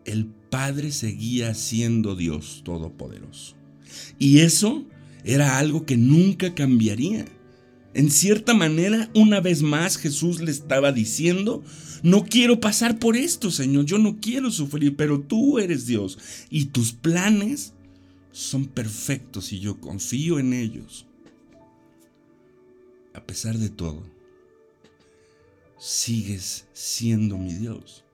el 0.05 0.27
Padre 0.27 0.93
seguía 0.93 1.55
siendo 1.55 2.15
Dios 2.17 2.63
Todopoderoso. 2.65 3.57
Y 4.19 4.41
eso 4.41 4.85
era 5.25 5.59
algo 5.59 5.87
que 5.87 5.97
nunca 5.97 6.55
cambiaría. 6.55 7.25
En 7.97 8.11
cierta 8.11 8.53
manera, 8.53 9.09
una 9.15 9.41
vez 9.41 9.63
más 9.63 9.97
Jesús 9.97 10.43
le 10.43 10.51
estaba 10.51 10.93
diciendo, 10.93 11.65
no 12.03 12.27
quiero 12.27 12.61
pasar 12.61 12.99
por 12.99 13.17
esto, 13.17 13.51
Señor, 13.51 13.87
yo 13.87 13.97
no 13.97 14.19
quiero 14.21 14.51
sufrir, 14.51 14.97
pero 14.97 15.23
tú 15.23 15.59
eres 15.59 15.87
Dios 15.87 16.19
y 16.51 16.67
tus 16.67 16.93
planes 16.93 17.73
son 18.33 18.67
perfectos 18.67 19.51
y 19.55 19.61
yo 19.61 19.81
confío 19.81 20.39
en 20.39 20.53
ellos. 20.53 21.07
A 23.15 23.25
pesar 23.25 23.57
de 23.57 23.71
todo, 23.71 24.03
sigues 25.79 26.67
siendo 26.75 27.39
mi 27.39 27.55
Dios. 27.55 28.05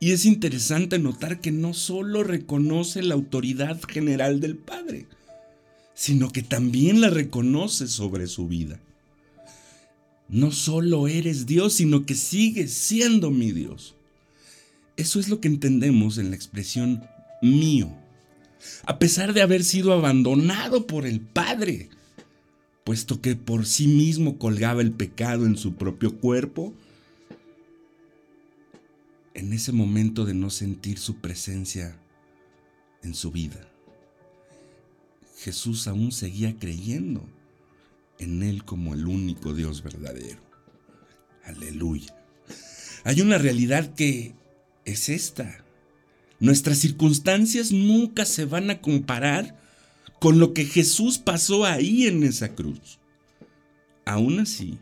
Y 0.00 0.12
es 0.12 0.24
interesante 0.24 0.98
notar 0.98 1.42
que 1.42 1.52
no 1.52 1.74
solo 1.74 2.24
reconoce 2.24 3.02
la 3.02 3.12
autoridad 3.12 3.78
general 3.82 4.40
del 4.40 4.56
Padre, 4.56 5.06
sino 5.92 6.30
que 6.32 6.42
también 6.42 7.02
la 7.02 7.10
reconoce 7.10 7.88
sobre 7.88 8.26
su 8.26 8.48
vida. 8.48 8.80
No 10.32 10.50
solo 10.50 11.08
eres 11.08 11.44
Dios, 11.44 11.74
sino 11.74 12.06
que 12.06 12.14
sigues 12.14 12.72
siendo 12.72 13.30
mi 13.30 13.52
Dios. 13.52 13.94
Eso 14.96 15.20
es 15.20 15.28
lo 15.28 15.40
que 15.40 15.48
entendemos 15.48 16.16
en 16.16 16.30
la 16.30 16.36
expresión 16.36 17.04
mío. 17.42 17.94
A 18.86 18.98
pesar 18.98 19.34
de 19.34 19.42
haber 19.42 19.62
sido 19.62 19.92
abandonado 19.92 20.86
por 20.86 21.04
el 21.04 21.20
Padre, 21.20 21.90
puesto 22.82 23.20
que 23.20 23.36
por 23.36 23.66
sí 23.66 23.86
mismo 23.86 24.38
colgaba 24.38 24.80
el 24.80 24.92
pecado 24.92 25.44
en 25.44 25.58
su 25.58 25.74
propio 25.74 26.16
cuerpo, 26.16 26.72
en 29.34 29.52
ese 29.52 29.72
momento 29.72 30.24
de 30.24 30.32
no 30.32 30.48
sentir 30.48 30.98
su 30.98 31.16
presencia 31.16 31.98
en 33.02 33.14
su 33.14 33.32
vida. 33.32 33.68
Jesús 35.36 35.86
aún 35.88 36.10
seguía 36.10 36.56
creyendo 36.58 37.28
en 38.22 38.42
Él 38.42 38.64
como 38.64 38.94
el 38.94 39.06
único 39.06 39.54
Dios 39.54 39.82
verdadero. 39.82 40.40
Aleluya. 41.44 42.14
Hay 43.04 43.20
una 43.20 43.38
realidad 43.38 43.94
que 43.94 44.34
es 44.84 45.08
esta. 45.08 45.64
Nuestras 46.40 46.78
circunstancias 46.78 47.72
nunca 47.72 48.24
se 48.24 48.44
van 48.44 48.70
a 48.70 48.80
comparar 48.80 49.56
con 50.20 50.38
lo 50.38 50.54
que 50.54 50.64
Jesús 50.64 51.18
pasó 51.18 51.64
ahí 51.64 52.06
en 52.06 52.22
esa 52.22 52.54
cruz. 52.54 52.98
Aún 54.04 54.40
así, 54.40 54.78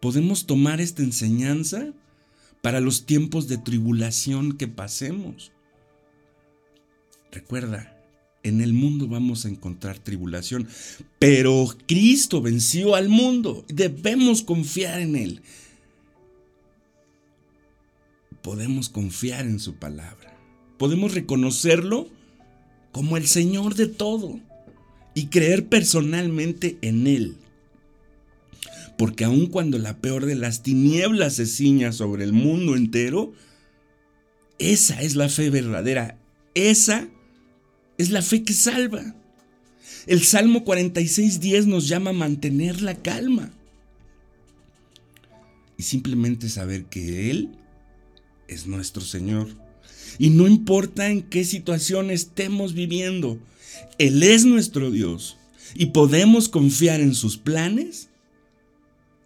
podemos 0.00 0.46
tomar 0.46 0.80
esta 0.80 1.02
enseñanza 1.02 1.92
para 2.62 2.80
los 2.80 3.06
tiempos 3.06 3.48
de 3.48 3.58
tribulación 3.58 4.56
que 4.56 4.68
pasemos. 4.68 5.52
Recuerda, 7.30 7.93
en 8.44 8.60
el 8.60 8.74
mundo 8.74 9.08
vamos 9.08 9.44
a 9.44 9.48
encontrar 9.48 9.98
tribulación, 9.98 10.68
pero 11.18 11.66
Cristo 11.88 12.40
venció 12.40 12.94
al 12.94 13.08
mundo. 13.08 13.64
Debemos 13.68 14.42
confiar 14.42 15.00
en 15.00 15.16
Él. 15.16 15.42
Podemos 18.42 18.90
confiar 18.90 19.46
en 19.46 19.58
su 19.58 19.76
palabra. 19.76 20.38
Podemos 20.78 21.14
reconocerlo 21.14 22.08
como 22.92 23.16
el 23.16 23.26
Señor 23.26 23.74
de 23.74 23.86
todo 23.86 24.38
y 25.14 25.26
creer 25.26 25.66
personalmente 25.66 26.76
en 26.82 27.06
Él. 27.06 27.36
Porque 28.98 29.24
aun 29.24 29.46
cuando 29.46 29.78
la 29.78 29.96
peor 29.98 30.26
de 30.26 30.34
las 30.34 30.62
tinieblas 30.62 31.36
se 31.36 31.46
ciña 31.46 31.92
sobre 31.92 32.24
el 32.24 32.34
mundo 32.34 32.76
entero, 32.76 33.32
esa 34.58 35.00
es 35.00 35.16
la 35.16 35.30
fe 35.30 35.48
verdadera. 35.48 36.18
Esa 36.54 37.08
es 37.98 38.10
la 38.10 38.22
fe 38.22 38.42
que 38.42 38.52
salva. 38.52 39.14
El 40.06 40.22
Salmo 40.22 40.64
46.10 40.64 41.66
nos 41.66 41.88
llama 41.88 42.10
a 42.10 42.14
mantener 42.14 42.82
la 42.82 42.94
calma. 42.94 43.50
Y 45.78 45.82
simplemente 45.82 46.48
saber 46.48 46.84
que 46.84 47.30
Él 47.30 47.50
es 48.48 48.66
nuestro 48.66 49.02
Señor. 49.02 49.48
Y 50.18 50.30
no 50.30 50.46
importa 50.46 51.08
en 51.08 51.22
qué 51.22 51.44
situación 51.44 52.10
estemos 52.10 52.74
viviendo, 52.74 53.38
Él 53.98 54.22
es 54.22 54.44
nuestro 54.44 54.90
Dios. 54.90 55.36
Y 55.74 55.86
podemos 55.86 56.48
confiar 56.48 57.00
en 57.00 57.14
sus 57.14 57.36
planes 57.36 58.08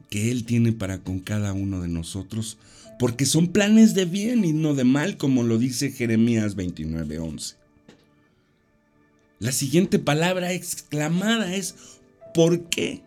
que 0.08 0.30
Él 0.30 0.44
tiene 0.44 0.72
para 0.72 1.02
con 1.02 1.18
cada 1.20 1.52
uno 1.52 1.82
de 1.82 1.88
nosotros, 1.88 2.56
porque 2.98 3.26
son 3.26 3.48
planes 3.48 3.94
de 3.94 4.06
bien 4.06 4.44
y 4.44 4.52
no 4.52 4.74
de 4.74 4.84
mal, 4.84 5.18
como 5.18 5.42
lo 5.42 5.58
dice 5.58 5.90
Jeremías 5.90 6.56
29:11. 6.56 7.57
La 9.40 9.52
siguiente 9.52 9.98
palabra 9.98 10.52
exclamada 10.52 11.54
es 11.54 11.76
¿por 12.34 12.68
qué? 12.68 13.02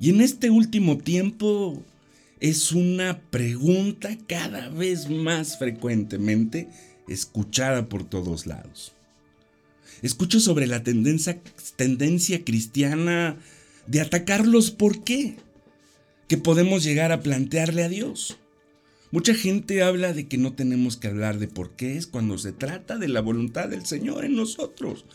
Y 0.00 0.10
en 0.10 0.20
este 0.20 0.50
último 0.50 0.98
tiempo 0.98 1.82
es 2.40 2.72
una 2.72 3.20
pregunta 3.30 4.16
cada 4.26 4.68
vez 4.68 5.10
más 5.10 5.58
frecuentemente 5.58 6.68
escuchada 7.08 7.88
por 7.88 8.04
todos 8.04 8.46
lados. 8.46 8.92
Escucho 10.02 10.40
sobre 10.40 10.66
la 10.66 10.82
tendencia, 10.82 11.40
cristiana 12.44 13.36
de 13.86 14.00
atacar 14.00 14.46
los 14.46 14.70
por 14.70 15.04
qué 15.04 15.36
que 16.28 16.36
podemos 16.36 16.82
llegar 16.82 17.12
a 17.12 17.20
plantearle 17.20 17.84
a 17.84 17.88
Dios. 17.88 18.38
Mucha 19.16 19.32
gente 19.32 19.82
habla 19.82 20.12
de 20.12 20.28
que 20.28 20.36
no 20.36 20.52
tenemos 20.52 20.98
que 20.98 21.08
hablar 21.08 21.38
de 21.38 21.48
por 21.48 21.70
qué 21.70 21.96
es 21.96 22.06
cuando 22.06 22.36
se 22.36 22.52
trata 22.52 22.98
de 22.98 23.08
la 23.08 23.22
voluntad 23.22 23.66
del 23.66 23.86
Señor 23.86 24.26
en 24.26 24.36
nosotros, 24.36 25.06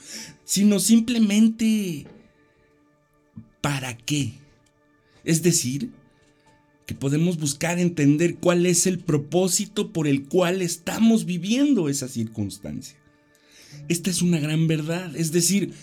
sino 0.44 0.80
simplemente 0.80 2.08
para 3.62 3.96
qué. 3.96 4.34
Es 5.24 5.44
decir, 5.44 5.92
que 6.88 6.96
podemos 6.96 7.38
buscar 7.38 7.78
entender 7.78 8.38
cuál 8.38 8.66
es 8.66 8.88
el 8.88 8.98
propósito 8.98 9.94
por 9.94 10.08
el 10.08 10.24
cual 10.24 10.64
estamos 10.64 11.26
viviendo 11.26 11.88
esa 11.88 12.08
circunstancia. 12.08 12.98
Esta 13.88 14.10
es 14.10 14.24
una 14.24 14.40
gran 14.40 14.66
verdad, 14.66 15.16
es 15.16 15.32
decir, 15.32 15.74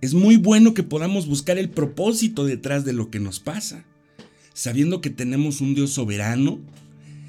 es 0.00 0.14
muy 0.14 0.36
bueno 0.36 0.72
que 0.72 0.84
podamos 0.84 1.26
buscar 1.26 1.58
el 1.58 1.70
propósito 1.70 2.44
detrás 2.44 2.84
de 2.84 2.92
lo 2.92 3.10
que 3.10 3.18
nos 3.18 3.40
pasa 3.40 3.84
sabiendo 4.56 5.02
que 5.02 5.10
tenemos 5.10 5.60
un 5.60 5.74
Dios 5.74 5.90
soberano 5.90 6.58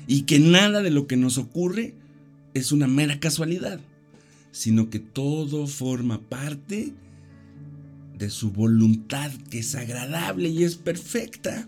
y 0.07 0.21
que 0.21 0.39
nada 0.39 0.81
de 0.81 0.91
lo 0.91 1.07
que 1.07 1.17
nos 1.17 1.37
ocurre 1.37 1.93
es 2.53 2.71
una 2.71 2.87
mera 2.87 3.19
casualidad, 3.19 3.79
sino 4.51 4.89
que 4.89 4.99
todo 4.99 5.67
forma 5.67 6.21
parte 6.21 6.93
de 8.17 8.29
su 8.29 8.51
voluntad 8.51 9.31
que 9.51 9.59
es 9.59 9.75
agradable 9.75 10.49
y 10.49 10.63
es 10.63 10.75
perfecta. 10.75 11.67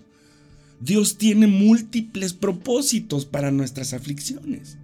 Dios 0.80 1.18
tiene 1.18 1.48
múltiples 1.48 2.34
propósitos 2.34 3.26
para 3.26 3.52
nuestras 3.52 3.94
aflicciones. 3.94 4.78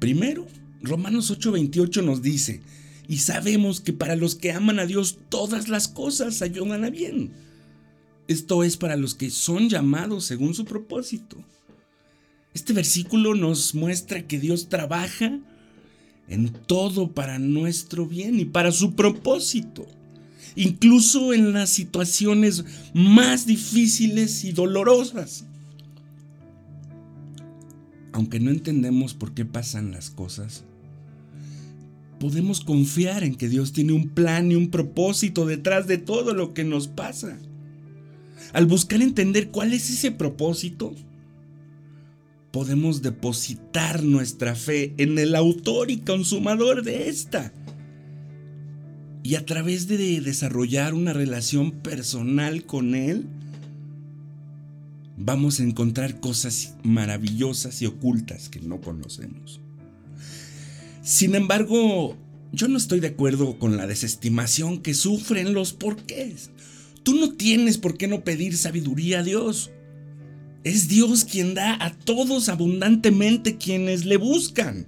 Primero, 0.00 0.46
Romanos 0.82 1.30
8:28 1.30 2.04
nos 2.04 2.22
dice, 2.22 2.60
y 3.06 3.18
sabemos 3.18 3.80
que 3.80 3.92
para 3.92 4.16
los 4.16 4.34
que 4.34 4.52
aman 4.52 4.78
a 4.78 4.86
Dios 4.86 5.18
todas 5.28 5.68
las 5.68 5.88
cosas 5.88 6.42
ayudan 6.42 6.84
a 6.84 6.90
bien 6.90 7.30
esto 8.30 8.62
es 8.62 8.76
para 8.76 8.94
los 8.94 9.16
que 9.16 9.28
son 9.28 9.68
llamados 9.68 10.24
según 10.24 10.54
su 10.54 10.64
propósito. 10.64 11.36
Este 12.54 12.72
versículo 12.72 13.34
nos 13.34 13.74
muestra 13.74 14.26
que 14.26 14.38
Dios 14.38 14.68
trabaja 14.68 15.38
en 16.28 16.52
todo 16.52 17.12
para 17.12 17.38
nuestro 17.38 18.06
bien 18.06 18.38
y 18.40 18.44
para 18.44 18.72
su 18.72 18.94
propósito, 18.94 19.86
incluso 20.54 21.32
en 21.32 21.52
las 21.52 21.70
situaciones 21.70 22.64
más 22.94 23.46
difíciles 23.46 24.44
y 24.44 24.52
dolorosas. 24.52 25.44
Aunque 28.12 28.40
no 28.40 28.50
entendemos 28.50 29.14
por 29.14 29.32
qué 29.32 29.44
pasan 29.44 29.92
las 29.92 30.10
cosas, 30.10 30.64
podemos 32.18 32.60
confiar 32.60 33.24
en 33.24 33.34
que 33.34 33.48
Dios 33.48 33.72
tiene 33.72 33.92
un 33.92 34.08
plan 34.08 34.50
y 34.50 34.56
un 34.56 34.70
propósito 34.70 35.46
detrás 35.46 35.86
de 35.86 35.98
todo 35.98 36.34
lo 36.34 36.52
que 36.52 36.64
nos 36.64 36.88
pasa 36.88 37.38
al 38.52 38.66
buscar 38.66 39.00
entender 39.02 39.50
cuál 39.50 39.72
es 39.72 39.90
ese 39.90 40.10
propósito, 40.10 40.94
podemos 42.50 43.02
depositar 43.02 44.02
nuestra 44.02 44.54
fe 44.54 44.94
en 44.98 45.18
el 45.18 45.34
autor 45.36 45.90
y 45.90 45.98
consumador 45.98 46.82
de 46.82 47.08
esta. 47.08 47.52
Y 49.22 49.34
a 49.34 49.44
través 49.44 49.86
de 49.86 50.20
desarrollar 50.20 50.94
una 50.94 51.12
relación 51.12 51.70
personal 51.70 52.64
con 52.64 52.94
Él, 52.94 53.26
vamos 55.16 55.60
a 55.60 55.62
encontrar 55.62 56.20
cosas 56.20 56.74
maravillosas 56.82 57.82
y 57.82 57.86
ocultas 57.86 58.48
que 58.48 58.60
no 58.60 58.80
conocemos. 58.80 59.60
Sin 61.02 61.34
embargo, 61.34 62.16
yo 62.52 62.68
no 62.68 62.78
estoy 62.78 63.00
de 63.00 63.08
acuerdo 63.08 63.58
con 63.58 63.76
la 63.76 63.86
desestimación 63.86 64.80
que 64.80 64.94
sufren 64.94 65.52
los 65.52 65.72
porqués. 65.72 66.50
Tú 67.02 67.14
no 67.14 67.32
tienes 67.34 67.78
por 67.78 67.96
qué 67.96 68.08
no 68.08 68.24
pedir 68.24 68.56
sabiduría 68.56 69.20
a 69.20 69.22
Dios. 69.22 69.70
Es 70.62 70.88
Dios 70.88 71.24
quien 71.24 71.54
da 71.54 71.82
a 71.82 71.94
todos 71.94 72.50
abundantemente 72.50 73.56
quienes 73.56 74.04
le 74.04 74.18
buscan 74.18 74.86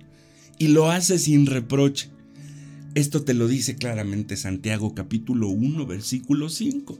y 0.59 0.69
lo 0.69 0.91
hace 0.91 1.19
sin 1.19 1.47
reproche. 1.47 2.11
Esto 2.95 3.23
te 3.23 3.33
lo 3.33 3.49
dice 3.49 3.77
claramente 3.77 4.37
Santiago 4.37 4.95
capítulo 4.95 5.49
1 5.49 5.87
versículo 5.87 6.51
5. 6.51 6.99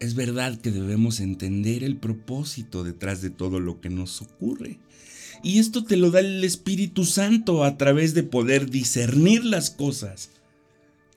Es 0.00 0.14
verdad 0.14 0.58
que 0.58 0.70
debemos 0.70 1.20
entender 1.20 1.84
el 1.84 1.96
propósito 1.96 2.82
detrás 2.82 3.20
de 3.20 3.28
todo 3.28 3.60
lo 3.60 3.80
que 3.80 3.90
nos 3.90 4.22
ocurre. 4.22 4.78
Y 5.42 5.58
esto 5.58 5.84
te 5.84 5.98
lo 5.98 6.10
da 6.10 6.20
el 6.20 6.42
Espíritu 6.44 7.04
Santo 7.04 7.64
a 7.64 7.76
través 7.76 8.14
de 8.14 8.22
poder 8.22 8.70
discernir 8.70 9.44
las 9.44 9.68
cosas 9.68 10.30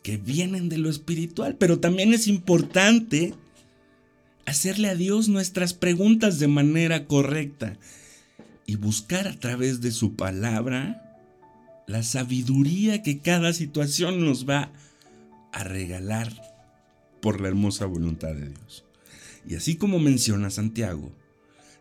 que 0.03 0.17
vienen 0.17 0.67
de 0.67 0.77
lo 0.77 0.89
espiritual, 0.89 1.55
pero 1.57 1.79
también 1.79 2.13
es 2.13 2.27
importante 2.27 3.33
hacerle 4.49 4.89
a 4.89 4.95
Dios 4.95 5.29
nuestras 5.29 5.73
preguntas 5.73 6.39
de 6.39 6.47
manera 6.47 7.05
correcta 7.05 7.77
y 8.65 8.75
buscar 8.75 9.27
a 9.27 9.39
través 9.39 9.81
de 9.81 9.91
su 9.91 10.15
palabra 10.15 11.17
la 11.87 12.03
sabiduría 12.03 13.01
que 13.01 13.19
cada 13.19 13.53
situación 13.53 14.23
nos 14.23 14.47
va 14.47 14.71
a 15.51 15.63
regalar 15.63 16.31
por 17.21 17.41
la 17.41 17.47
hermosa 17.47 17.85
voluntad 17.85 18.35
de 18.35 18.49
Dios. 18.49 18.85
Y 19.47 19.55
así 19.55 19.75
como 19.75 19.99
menciona 19.99 20.49
Santiago, 20.49 21.11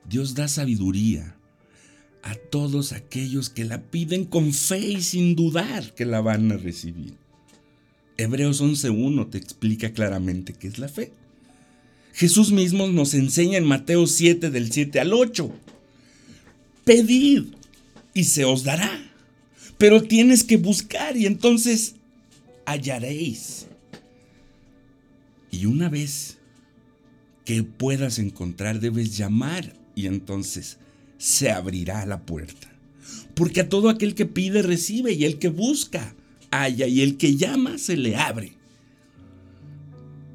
Dios 0.08 0.34
da 0.34 0.48
sabiduría 0.48 1.36
a 2.22 2.34
todos 2.34 2.92
aquellos 2.92 3.50
que 3.50 3.64
la 3.64 3.82
piden 3.82 4.24
con 4.24 4.52
fe 4.52 4.78
y 4.78 5.02
sin 5.02 5.36
dudar 5.36 5.94
que 5.94 6.06
la 6.06 6.20
van 6.20 6.50
a 6.52 6.56
recibir. 6.56 7.16
Hebreos 8.16 8.62
11.1 8.62 9.30
te 9.30 9.38
explica 9.38 9.92
claramente 9.92 10.54
qué 10.54 10.68
es 10.68 10.78
la 10.78 10.88
fe. 10.88 11.12
Jesús 12.18 12.50
mismo 12.50 12.88
nos 12.88 13.14
enseña 13.14 13.58
en 13.58 13.64
Mateo 13.64 14.08
7 14.08 14.50
del 14.50 14.72
7 14.72 14.98
al 14.98 15.12
8. 15.12 15.52
Pedid 16.82 17.44
y 18.12 18.24
se 18.24 18.44
os 18.44 18.64
dará. 18.64 18.90
Pero 19.78 20.02
tienes 20.02 20.42
que 20.42 20.56
buscar 20.56 21.16
y 21.16 21.26
entonces 21.26 21.94
hallaréis. 22.66 23.68
Y 25.52 25.66
una 25.66 25.88
vez 25.88 26.38
que 27.44 27.62
puedas 27.62 28.18
encontrar, 28.18 28.80
debes 28.80 29.16
llamar 29.16 29.72
y 29.94 30.06
entonces 30.06 30.78
se 31.18 31.52
abrirá 31.52 32.04
la 32.04 32.26
puerta. 32.26 32.68
Porque 33.34 33.60
a 33.60 33.68
todo 33.68 33.90
aquel 33.90 34.16
que 34.16 34.26
pide 34.26 34.62
recibe 34.62 35.12
y 35.12 35.24
el 35.24 35.38
que 35.38 35.50
busca 35.50 36.16
halla 36.50 36.88
y 36.88 37.00
el 37.00 37.16
que 37.16 37.36
llama 37.36 37.78
se 37.78 37.96
le 37.96 38.16
abre. 38.16 38.57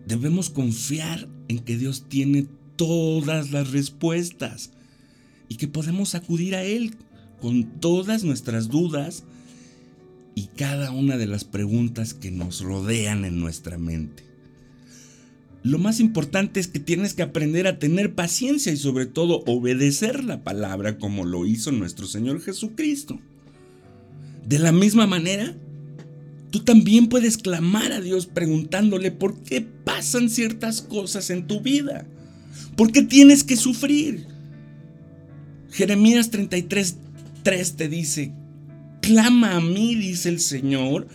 Debemos 0.07 0.49
confiar 0.49 1.27
en 1.47 1.59
que 1.59 1.77
Dios 1.77 2.05
tiene 2.09 2.47
todas 2.75 3.51
las 3.51 3.71
respuestas 3.71 4.71
y 5.47 5.55
que 5.55 5.67
podemos 5.67 6.15
acudir 6.15 6.55
a 6.55 6.63
Él 6.63 6.95
con 7.41 7.79
todas 7.79 8.23
nuestras 8.23 8.69
dudas 8.69 9.23
y 10.35 10.47
cada 10.57 10.91
una 10.91 11.17
de 11.17 11.27
las 11.27 11.43
preguntas 11.43 12.13
que 12.13 12.31
nos 12.31 12.61
rodean 12.61 13.25
en 13.25 13.39
nuestra 13.39 13.77
mente. 13.77 14.23
Lo 15.63 15.77
más 15.79 16.01
importante 16.01 16.59
es 16.59 16.67
que 16.67 16.79
tienes 16.79 17.13
que 17.13 17.21
aprender 17.21 17.67
a 17.67 17.79
tener 17.79 18.15
paciencia 18.15 18.73
y 18.73 18.77
sobre 18.77 19.05
todo 19.05 19.43
obedecer 19.45 20.25
la 20.25 20.43
palabra 20.43 20.97
como 20.97 21.23
lo 21.23 21.45
hizo 21.45 21.71
nuestro 21.71 22.05
Señor 22.05 22.41
Jesucristo. 22.41 23.19
De 24.45 24.59
la 24.59 24.73
misma 24.73 25.07
manera, 25.07 25.55
tú 26.53 26.59
también 26.59 27.07
puedes 27.07 27.39
clamar 27.39 27.91
a 27.93 27.99
Dios 27.99 28.27
preguntándole 28.27 29.09
por 29.09 29.41
qué 29.41 29.61
pasan 29.61 30.29
ciertas 30.29 30.83
cosas 30.83 31.31
en 31.31 31.47
tu 31.47 31.61
vida. 31.61 32.05
¿Por 32.75 32.91
qué 32.91 33.01
tienes 33.01 33.43
que 33.43 33.57
sufrir? 33.57 34.27
Jeremías 35.71 36.29
33, 36.29 36.97
3 37.41 37.75
te 37.75 37.89
dice, 37.89 38.33
clama 39.01 39.55
a 39.55 39.61
mí, 39.61 39.95
dice 39.95 40.29
el 40.29 40.39
Señor, 40.39 41.07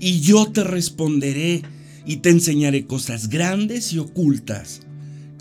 y 0.00 0.20
yo 0.20 0.50
te 0.50 0.64
responderé 0.64 1.64
y 2.06 2.16
te 2.16 2.30
enseñaré 2.30 2.86
cosas 2.86 3.28
grandes 3.28 3.92
y 3.92 3.98
ocultas 3.98 4.80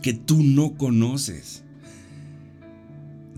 que 0.01 0.11
tú 0.11 0.43
no 0.43 0.75
conoces. 0.75 1.63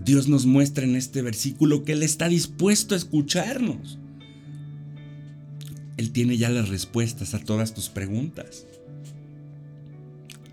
Dios 0.04 0.26
nos 0.26 0.44
muestra 0.44 0.82
en 0.82 0.96
este 0.96 1.22
versículo 1.22 1.84
que 1.84 1.92
Él 1.92 2.02
está 2.02 2.28
dispuesto 2.28 2.96
a 2.96 2.98
escucharnos. 2.98 3.99
Él 6.00 6.12
tiene 6.12 6.38
ya 6.38 6.48
las 6.48 6.70
respuestas 6.70 7.34
a 7.34 7.40
todas 7.40 7.74
tus 7.74 7.90
preguntas. 7.90 8.64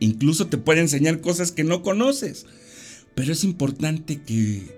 Incluso 0.01 0.47
te 0.47 0.57
puede 0.57 0.81
enseñar 0.81 1.21
cosas 1.21 1.53
que 1.53 1.63
no 1.63 1.83
conoces. 1.83 2.45
Pero 3.15 3.31
es 3.31 3.45
importante 3.45 4.21
que, 4.21 4.75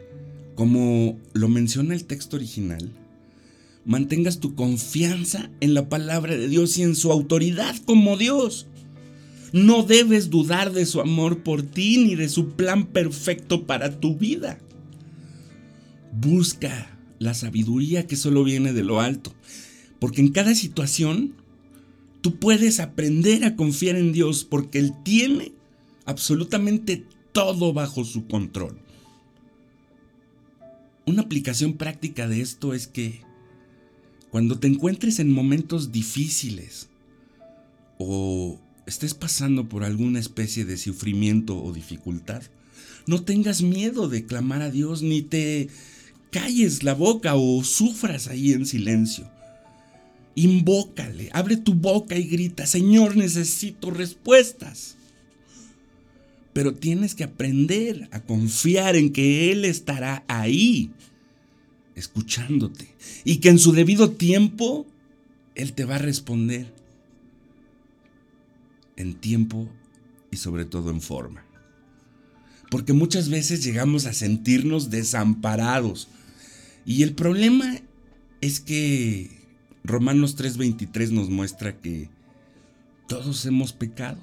como 0.53 1.17
lo 1.33 1.47
menciona 1.47 1.95
el 1.95 2.05
texto 2.05 2.35
original, 2.35 2.91
mantengas 3.83 4.39
tu 4.39 4.53
confianza 4.53 5.49
en 5.59 5.73
la 5.73 5.89
palabra 5.89 6.37
de 6.37 6.47
Dios 6.47 6.77
y 6.77 6.83
en 6.83 6.95
su 6.95 7.11
autoridad 7.11 7.75
como 7.85 8.15
Dios. 8.15 8.67
No 9.51 9.81
debes 9.81 10.29
dudar 10.29 10.71
de 10.71 10.85
su 10.85 11.01
amor 11.01 11.41
por 11.41 11.63
ti 11.63 11.97
ni 11.97 12.13
de 12.13 12.29
su 12.29 12.49
plan 12.49 12.85
perfecto 12.85 13.65
para 13.65 13.99
tu 13.99 14.17
vida. 14.19 14.59
Busca 16.13 16.95
la 17.17 17.33
sabiduría 17.33 18.05
que 18.05 18.15
solo 18.15 18.43
viene 18.43 18.71
de 18.71 18.83
lo 18.83 19.01
alto, 19.01 19.33
porque 19.99 20.21
en 20.21 20.31
cada 20.31 20.55
situación 20.55 21.33
tú 22.21 22.37
puedes 22.37 22.79
aprender 22.79 23.43
a 23.45 23.55
confiar 23.55 23.95
en 23.95 24.11
Dios 24.11 24.43
porque 24.43 24.79
Él 24.79 24.93
tiene 25.03 25.51
absolutamente 26.05 27.05
todo 27.31 27.73
bajo 27.73 28.03
su 28.03 28.27
control. 28.27 28.77
Una 31.05 31.23
aplicación 31.23 31.73
práctica 31.73 32.27
de 32.27 32.41
esto 32.41 32.73
es 32.73 32.87
que 32.87 33.21
cuando 34.29 34.59
te 34.59 34.67
encuentres 34.67 35.19
en 35.19 35.31
momentos 35.31 35.91
difíciles 35.91 36.89
o 37.97 38.59
estés 38.85 39.13
pasando 39.13 39.67
por 39.67 39.83
alguna 39.83 40.19
especie 40.19 40.65
de 40.65 40.77
sufrimiento 40.77 41.61
o 41.61 41.73
dificultad, 41.73 42.43
no 43.07 43.23
tengas 43.23 43.61
miedo 43.61 44.07
de 44.07 44.25
clamar 44.25 44.61
a 44.61 44.69
Dios 44.69 45.01
ni 45.01 45.21
te 45.21 45.69
calles 46.31 46.83
la 46.83 46.93
boca 46.93 47.35
o 47.35 47.63
sufras 47.63 48.27
ahí 48.27 48.51
en 48.51 48.65
silencio. 48.67 49.29
Invócale, 50.39 51.29
abre 51.33 51.57
tu 51.57 51.73
boca 51.73 52.15
y 52.15 52.23
grita, 52.23 52.65
Señor, 52.65 53.17
necesito 53.17 53.91
respuestas. 53.91 54.95
Pero 56.53 56.75
tienes 56.75 57.13
que 57.13 57.25
aprender 57.25 58.07
a 58.11 58.21
confiar 58.21 58.95
en 58.95 59.11
que 59.11 59.51
Él 59.51 59.65
estará 59.65 60.23
ahí 60.29 60.91
escuchándote 61.93 62.95
y 63.25 63.37
que 63.37 63.49
en 63.49 63.59
su 63.59 63.73
debido 63.73 64.11
tiempo 64.11 64.87
Él 65.55 65.73
te 65.73 65.83
va 65.83 65.95
a 65.95 65.99
responder 65.99 66.73
en 68.95 69.15
tiempo 69.15 69.67
y 70.31 70.37
sobre 70.37 70.63
todo 70.63 70.89
en 70.89 71.01
forma. 71.01 71.43
Porque 72.71 72.93
muchas 72.93 73.27
veces 73.27 73.61
llegamos 73.61 74.05
a 74.05 74.13
sentirnos 74.13 74.89
desamparados. 74.89 76.07
Y 76.85 77.03
el 77.03 77.13
problema 77.13 77.81
es 78.39 78.61
que 78.61 79.38
Romanos 79.83 80.35
3:23 80.35 81.11
nos 81.11 81.29
muestra 81.29 81.77
que 81.79 82.09
todos 83.07 83.45
hemos 83.45 83.73
pecado. 83.73 84.19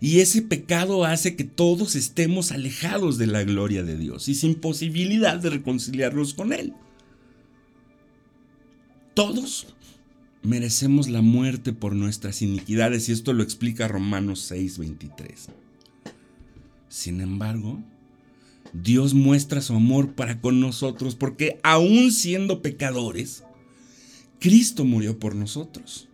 Y 0.00 0.20
ese 0.20 0.42
pecado 0.42 1.04
hace 1.04 1.34
que 1.34 1.44
todos 1.44 1.96
estemos 1.96 2.52
alejados 2.52 3.18
de 3.18 3.26
la 3.26 3.42
gloria 3.42 3.82
de 3.82 3.96
Dios 3.96 4.28
y 4.28 4.34
sin 4.34 4.54
posibilidad 4.54 5.38
de 5.38 5.50
reconciliarnos 5.50 6.34
con 6.34 6.52
Él. 6.52 6.72
Todos 9.14 9.74
merecemos 10.42 11.08
la 11.08 11.20
muerte 11.20 11.72
por 11.72 11.94
nuestras 11.94 12.42
iniquidades 12.42 13.08
y 13.08 13.12
esto 13.12 13.32
lo 13.32 13.42
explica 13.42 13.88
Romanos 13.88 14.50
6:23. 14.50 15.48
Sin 16.88 17.20
embargo, 17.20 17.82
Dios 18.72 19.14
muestra 19.14 19.60
su 19.60 19.74
amor 19.74 20.12
para 20.12 20.40
con 20.40 20.60
nosotros 20.60 21.16
porque 21.16 21.58
aún 21.62 22.12
siendo 22.12 22.62
pecadores, 22.62 23.42
Cristo 24.38 24.84
murió 24.84 25.18
por 25.18 25.34
nosotros. 25.34 26.08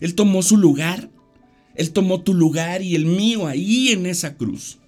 Él 0.00 0.14
tomó 0.14 0.42
su 0.42 0.56
lugar, 0.56 1.10
Él 1.74 1.92
tomó 1.92 2.22
tu 2.22 2.34
lugar 2.34 2.82
y 2.82 2.94
el 2.94 3.06
mío 3.06 3.46
ahí 3.46 3.90
en 3.90 4.06
esa 4.06 4.36
cruz. 4.36 4.78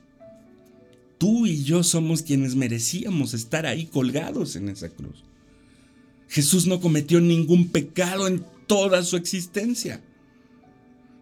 Tú 1.19 1.47
y 1.47 1.63
yo 1.63 1.83
somos 1.83 2.23
quienes 2.23 2.57
merecíamos 2.57 3.35
estar 3.35 3.67
ahí 3.67 3.87
colgados 3.87 4.57
en 4.57 4.69
esa 4.69 4.89
cruz. 4.89 5.25
Jesús 6.29 6.67
no 6.67 6.81
cometió 6.81 7.21
ningún 7.21 7.69
pecado 7.69 8.27
en 8.27 8.45
toda 8.67 9.03
su 9.05 9.17
existencia, 9.17 10.03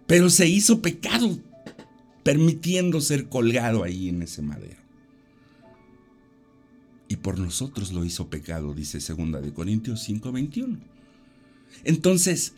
pero 0.06 0.30
se 0.30 0.48
hizo 0.48 0.80
pecado 0.80 1.38
permitiendo 2.22 3.00
ser 3.00 3.28
colgado 3.28 3.84
ahí 3.84 4.08
en 4.08 4.22
ese 4.22 4.42
madero. 4.42 4.80
Y 7.08 7.16
por 7.16 7.38
nosotros 7.38 7.92
lo 7.92 8.04
hizo 8.06 8.30
pecado, 8.30 8.72
dice 8.72 8.98
2 8.98 9.42
de 9.42 9.52
Corintios 9.52 10.00
5:21. 10.08 10.91
Entonces, 11.84 12.52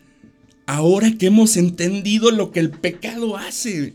ahora 0.65 1.11
que 1.17 1.27
hemos 1.27 1.57
entendido 1.57 2.31
lo 2.31 2.51
que 2.51 2.59
el 2.59 2.71
pecado 2.71 3.37
hace 3.37 3.93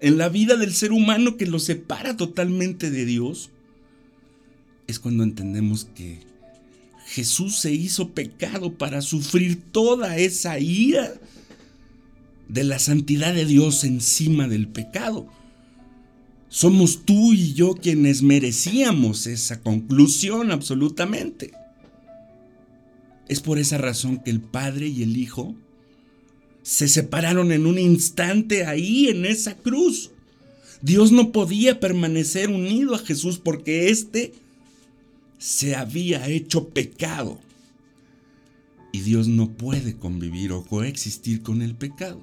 en 0.00 0.18
la 0.18 0.28
vida 0.28 0.56
del 0.56 0.74
ser 0.74 0.92
humano 0.92 1.36
que 1.36 1.46
lo 1.46 1.58
separa 1.58 2.16
totalmente 2.16 2.90
de 2.90 3.04
Dios, 3.04 3.50
es 4.86 4.98
cuando 4.98 5.22
entendemos 5.22 5.86
que 5.94 6.20
Jesús 7.06 7.58
se 7.58 7.72
hizo 7.72 8.10
pecado 8.10 8.74
para 8.74 9.02
sufrir 9.02 9.60
toda 9.72 10.16
esa 10.16 10.58
ira 10.58 11.14
de 12.48 12.64
la 12.64 12.78
santidad 12.78 13.34
de 13.34 13.46
Dios 13.46 13.84
encima 13.84 14.48
del 14.48 14.68
pecado. 14.68 15.28
Somos 16.48 17.04
tú 17.04 17.32
y 17.32 17.54
yo 17.54 17.74
quienes 17.74 18.22
merecíamos 18.22 19.26
esa 19.26 19.60
conclusión 19.60 20.50
absolutamente. 20.50 21.52
Es 23.30 23.38
por 23.38 23.60
esa 23.60 23.78
razón 23.78 24.18
que 24.18 24.32
el 24.32 24.40
Padre 24.40 24.88
y 24.88 25.04
el 25.04 25.16
Hijo 25.16 25.54
se 26.64 26.88
separaron 26.88 27.52
en 27.52 27.64
un 27.64 27.78
instante 27.78 28.66
ahí 28.66 29.06
en 29.06 29.24
esa 29.24 29.56
cruz. 29.56 30.10
Dios 30.82 31.12
no 31.12 31.30
podía 31.30 31.78
permanecer 31.78 32.50
unido 32.50 32.96
a 32.96 32.98
Jesús 32.98 33.38
porque 33.38 33.88
éste 33.88 34.32
se 35.38 35.76
había 35.76 36.26
hecho 36.26 36.70
pecado. 36.70 37.38
Y 38.92 39.02
Dios 39.02 39.28
no 39.28 39.52
puede 39.52 39.94
convivir 39.94 40.50
o 40.50 40.64
coexistir 40.64 41.40
con 41.40 41.62
el 41.62 41.76
pecado. 41.76 42.20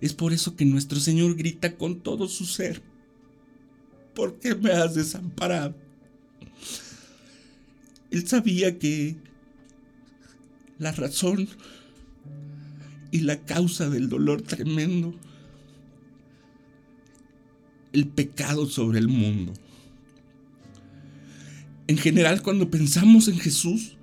Es 0.00 0.12
por 0.12 0.32
eso 0.32 0.56
que 0.56 0.64
nuestro 0.64 0.98
Señor 0.98 1.36
grita 1.36 1.76
con 1.76 2.00
todo 2.00 2.26
su 2.26 2.46
ser, 2.46 2.82
¿por 4.16 4.40
qué 4.40 4.56
me 4.56 4.72
has 4.72 4.96
desamparado? 4.96 5.76
Él 8.10 8.26
sabía 8.26 8.76
que 8.76 9.29
la 10.80 10.90
razón 10.92 11.46
y 13.12 13.20
la 13.20 13.38
causa 13.38 13.88
del 13.88 14.08
dolor 14.08 14.42
tremendo, 14.42 15.14
el 17.92 18.08
pecado 18.08 18.66
sobre 18.66 18.98
el 18.98 19.08
mundo. 19.08 19.52
En 21.86 21.98
general, 21.98 22.42
cuando 22.42 22.70
pensamos 22.70 23.28
en 23.28 23.38
Jesús, 23.38 23.96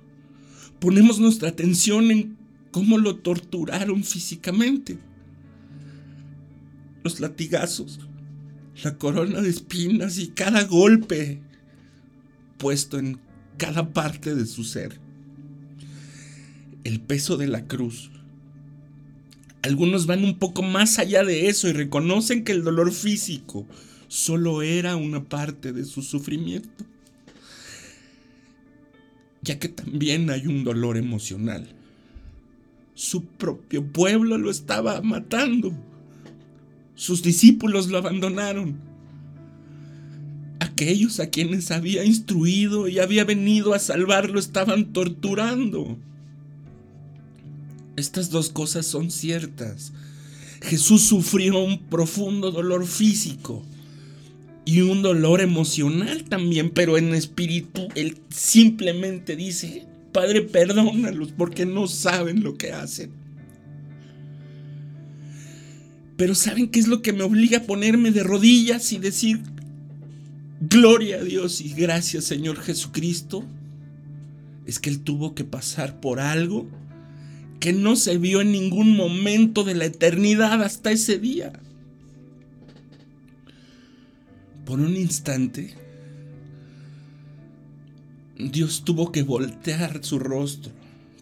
ponemos 0.78 1.18
nuestra 1.18 1.48
atención 1.48 2.10
en 2.10 2.36
cómo 2.70 2.98
lo 2.98 3.16
torturaron 3.16 4.04
físicamente. 4.04 4.98
Los 7.02 7.18
latigazos, 7.18 7.98
la 8.84 8.96
corona 8.98 9.40
de 9.40 9.48
espinas 9.48 10.18
y 10.18 10.28
cada 10.28 10.64
golpe 10.64 11.40
puesto 12.58 12.98
en 12.98 13.18
cada 13.56 13.92
parte 13.92 14.34
de 14.34 14.46
su 14.46 14.64
ser. 14.64 15.07
El 16.84 17.00
peso 17.00 17.36
de 17.36 17.48
la 17.48 17.66
cruz. 17.66 18.10
Algunos 19.62 20.06
van 20.06 20.24
un 20.24 20.38
poco 20.38 20.62
más 20.62 20.98
allá 20.98 21.24
de 21.24 21.48
eso 21.48 21.68
y 21.68 21.72
reconocen 21.72 22.44
que 22.44 22.52
el 22.52 22.64
dolor 22.64 22.92
físico 22.92 23.66
solo 24.06 24.62
era 24.62 24.96
una 24.96 25.24
parte 25.24 25.72
de 25.72 25.84
su 25.84 26.02
sufrimiento 26.02 26.68
ya 29.42 29.58
que 29.58 29.68
también 29.68 30.30
hay 30.30 30.46
un 30.46 30.64
dolor 30.64 30.96
emocional. 30.96 31.66
Su 32.94 33.24
propio 33.24 33.84
pueblo 33.86 34.38
lo 34.38 34.50
estaba 34.50 35.00
matando. 35.00 35.72
Sus 36.94 37.22
discípulos 37.22 37.88
lo 37.88 37.98
abandonaron. 37.98 38.76
Aquellos 40.60 41.20
a 41.20 41.30
quienes 41.30 41.70
había 41.70 42.04
instruido 42.04 42.88
y 42.88 42.98
había 42.98 43.24
venido 43.24 43.72
a 43.72 43.78
salvarlo 43.78 44.38
estaban 44.38 44.92
torturando. 44.92 45.96
Estas 47.98 48.30
dos 48.30 48.50
cosas 48.50 48.86
son 48.86 49.10
ciertas. 49.10 49.92
Jesús 50.62 51.02
sufrió 51.02 51.58
un 51.58 51.78
profundo 51.78 52.50
dolor 52.50 52.86
físico 52.86 53.64
y 54.64 54.82
un 54.82 55.02
dolor 55.02 55.40
emocional 55.40 56.24
también, 56.24 56.70
pero 56.70 56.98
en 56.98 57.14
espíritu 57.14 57.88
él 57.94 58.18
simplemente 58.28 59.34
dice, 59.34 59.86
Padre, 60.12 60.42
perdónalos 60.42 61.32
porque 61.32 61.66
no 61.66 61.88
saben 61.88 62.42
lo 62.42 62.56
que 62.56 62.72
hacen. 62.72 63.10
Pero 66.16 66.34
¿saben 66.34 66.68
qué 66.68 66.80
es 66.80 66.88
lo 66.88 67.02
que 67.02 67.12
me 67.12 67.22
obliga 67.22 67.58
a 67.58 67.62
ponerme 67.62 68.10
de 68.10 68.24
rodillas 68.24 68.92
y 68.92 68.98
decir, 68.98 69.40
gloria 70.60 71.16
a 71.16 71.24
Dios 71.24 71.60
y 71.60 71.72
gracias 71.72 72.24
Señor 72.24 72.60
Jesucristo? 72.60 73.44
Es 74.66 74.78
que 74.78 74.90
Él 74.90 75.00
tuvo 75.00 75.34
que 75.34 75.44
pasar 75.44 76.00
por 76.00 76.20
algo 76.20 76.68
que 77.60 77.72
no 77.72 77.96
se 77.96 78.18
vio 78.18 78.40
en 78.40 78.52
ningún 78.52 78.96
momento 78.96 79.64
de 79.64 79.74
la 79.74 79.86
eternidad 79.86 80.62
hasta 80.62 80.90
ese 80.90 81.18
día 81.18 81.52
por 84.68 84.80
un 84.80 84.98
instante, 84.98 85.72
Dios 88.36 88.84
tuvo 88.84 89.12
que 89.12 89.22
voltear 89.22 90.04
su 90.04 90.18
rostro, 90.18 90.72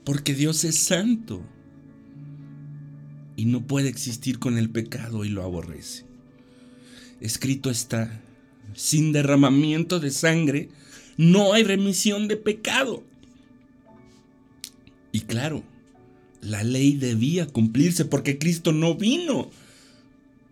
porque 0.02 0.34
Dios 0.34 0.64
es 0.64 0.76
santo 0.80 1.40
y 3.36 3.44
no 3.44 3.64
puede 3.64 3.88
existir 3.88 4.40
con 4.40 4.58
el 4.58 4.68
pecado 4.68 5.24
y 5.24 5.28
lo 5.28 5.44
aborrece. 5.44 6.04
Escrito 7.20 7.70
está, 7.70 8.20
sin 8.74 9.12
derramamiento 9.12 10.00
de 10.00 10.10
sangre 10.10 10.68
no 11.16 11.52
hay 11.52 11.62
remisión 11.62 12.26
de 12.26 12.38
pecado. 12.38 13.04
Y 15.12 15.20
claro, 15.20 15.62
la 16.46 16.62
ley 16.62 16.96
debía 16.96 17.46
cumplirse 17.46 18.04
porque 18.04 18.38
Cristo 18.38 18.72
no 18.72 18.94
vino 18.94 19.50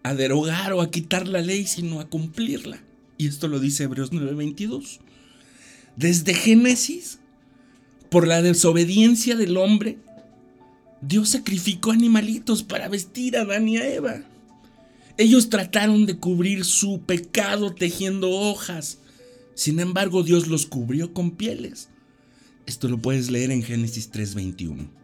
a 0.03 0.15
derogar 0.15 0.73
o 0.73 0.83
a 0.83 0.91
quitar 0.91 1.29
la 1.29 1.41
ley, 1.41 1.67
sino 1.67 2.01
a 2.01 2.09
cumplirla. 2.09 2.81
Y 3.17 3.29
esto 3.29 3.49
lo 3.49 3.61
dice 3.61 3.85
Hebreos 3.85 4.13
9:22. 4.13 5.01
Desde 5.97 6.35
Génesis, 6.35 7.19
por 8.11 8.27
la 8.27 8.43
desobediencia 8.43 9.37
del 9.37 9.57
hombre, 9.57 9.99
Dios 11.01 11.31
sacrificó 11.31 11.93
animalitos 11.93 12.63
para 12.63 12.89
vestir 12.89 13.37
a 13.37 13.43
Adán 13.43 13.69
y 13.69 13.77
a 13.77 13.89
Eva. 13.89 14.23
Ellos 15.17 15.49
trataron 15.49 16.07
de 16.07 16.17
cubrir 16.17 16.65
su 16.65 17.01
pecado 17.01 17.73
tejiendo 17.73 18.31
hojas. 18.31 18.99
Sin 19.55 19.79
embargo, 19.79 20.25
Dios 20.25 20.49
los 20.49 20.67
cubrió 20.67 21.15
con 21.15 21.31
pieles. 21.31 21.89
Esto 22.67 22.89
lo 22.89 22.99
puedes 22.99 23.31
leer 23.31 23.53
en 23.53 23.63
Génesis 23.63 24.11
3:21. 24.11 25.04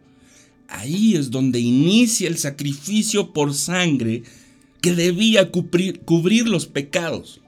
Ahí 0.71 1.15
es 1.15 1.31
donde 1.31 1.59
inicia 1.59 2.29
el 2.29 2.37
sacrificio 2.37 3.33
por 3.33 3.53
sangre 3.53 4.23
que 4.79 4.95
debía 4.95 5.51
cubrir, 5.51 6.47
los 6.47 6.65
pecados. 6.65 7.41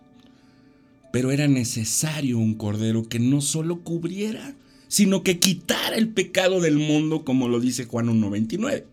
Pero 1.14 1.32
era 1.32 1.48
necesario 1.48 2.38
un 2.38 2.54
cordero 2.54 3.08
que 3.08 3.20
no 3.20 3.40
solo 3.40 3.80
cubriera, 3.80 4.56
sino 4.90 5.24
que 5.24 5.40
quitara 5.40 5.96
el 5.96 6.10
pecado 6.10 6.60
del 6.60 6.78
mundo, 6.78 7.24
como 7.24 7.48
lo 7.48 7.62
dice 7.62 7.86
Juan 7.86 8.08
1.29. 8.08 8.84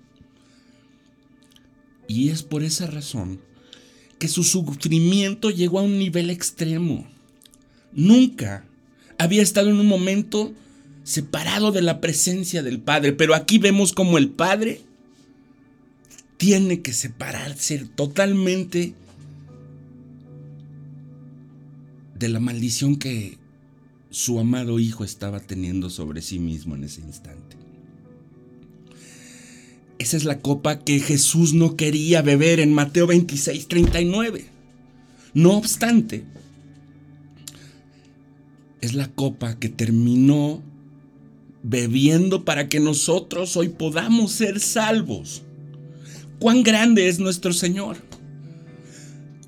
Y 2.07 2.29
es 2.29 2.45
por 2.45 2.62
esa 2.62 2.87
razón 2.87 3.40
que 4.21 4.29
su 4.29 4.45
sufrimiento 4.45 5.51
llegó 5.51 5.81
a 5.81 5.83
un 5.83 5.99
nivel 5.99 6.31
extremo. 6.31 7.05
Nunca 7.93 8.64
había 9.19 9.43
estado 9.43 9.71
en 9.71 9.81
un 9.81 9.87
momento 9.87 10.53
separado 11.04 11.72
de 11.72 11.82
la 11.82 12.00
presencia 12.00 12.62
del 12.62 12.80
Padre, 12.80 13.12
pero 13.12 13.34
aquí 13.34 13.58
vemos 13.58 13.92
como 13.92 14.18
el 14.18 14.30
Padre 14.30 14.82
tiene 16.36 16.80
que 16.80 16.92
separarse 16.92 17.78
totalmente 17.94 18.94
de 22.18 22.28
la 22.28 22.40
maldición 22.40 22.96
que 22.96 23.38
su 24.10 24.38
amado 24.38 24.78
hijo 24.78 25.04
estaba 25.04 25.40
teniendo 25.40 25.90
sobre 25.90 26.22
sí 26.22 26.38
mismo 26.38 26.74
en 26.74 26.84
ese 26.84 27.00
instante. 27.00 27.56
Esa 29.98 30.16
es 30.16 30.24
la 30.24 30.38
copa 30.38 30.78
que 30.78 30.98
Jesús 30.98 31.52
no 31.52 31.76
quería 31.76 32.22
beber 32.22 32.60
en 32.60 32.72
Mateo 32.72 33.06
26, 33.06 33.68
39. 33.68 34.46
No 35.34 35.58
obstante, 35.58 36.24
es 38.80 38.94
la 38.94 39.08
copa 39.08 39.58
que 39.58 39.68
terminó 39.68 40.62
bebiendo 41.62 42.44
para 42.44 42.68
que 42.68 42.81
nosotros 42.81 43.57
hoy 43.57 43.68
podamos 43.68 44.33
ser 44.33 44.61
salvos 44.61 45.42
cuán 46.40 46.62
grande 46.62 47.09
es 47.09 47.20
nuestro 47.20 47.53
Señor. 47.53 47.99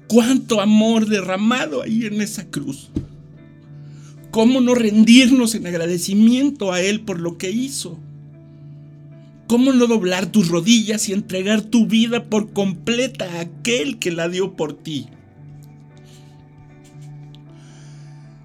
Cuánto 0.07 0.61
amor 0.61 1.07
derramado 1.07 1.83
ahí 1.83 2.05
en 2.05 2.21
esa 2.21 2.45
cruz. 2.45 2.91
Cómo 4.31 4.61
no 4.61 4.75
rendirnos 4.75 5.55
en 5.55 5.67
agradecimiento 5.67 6.73
a 6.73 6.83
Él 6.83 7.01
por 7.01 7.19
lo 7.19 7.39
que 7.39 7.51
hizo. 7.51 7.99
Cómo 9.47 9.73
no 9.73 9.87
doblar 9.87 10.31
tus 10.31 10.49
rodillas 10.49 11.09
y 11.09 11.13
entregar 11.13 11.63
tu 11.63 11.87
vida 11.87 12.25
por 12.25 12.53
completa 12.53 13.25
a 13.25 13.41
aquel 13.41 13.99
que 13.99 14.13
la 14.13 14.29
dio 14.29 14.55
por 14.55 14.75
ti. 14.75 15.07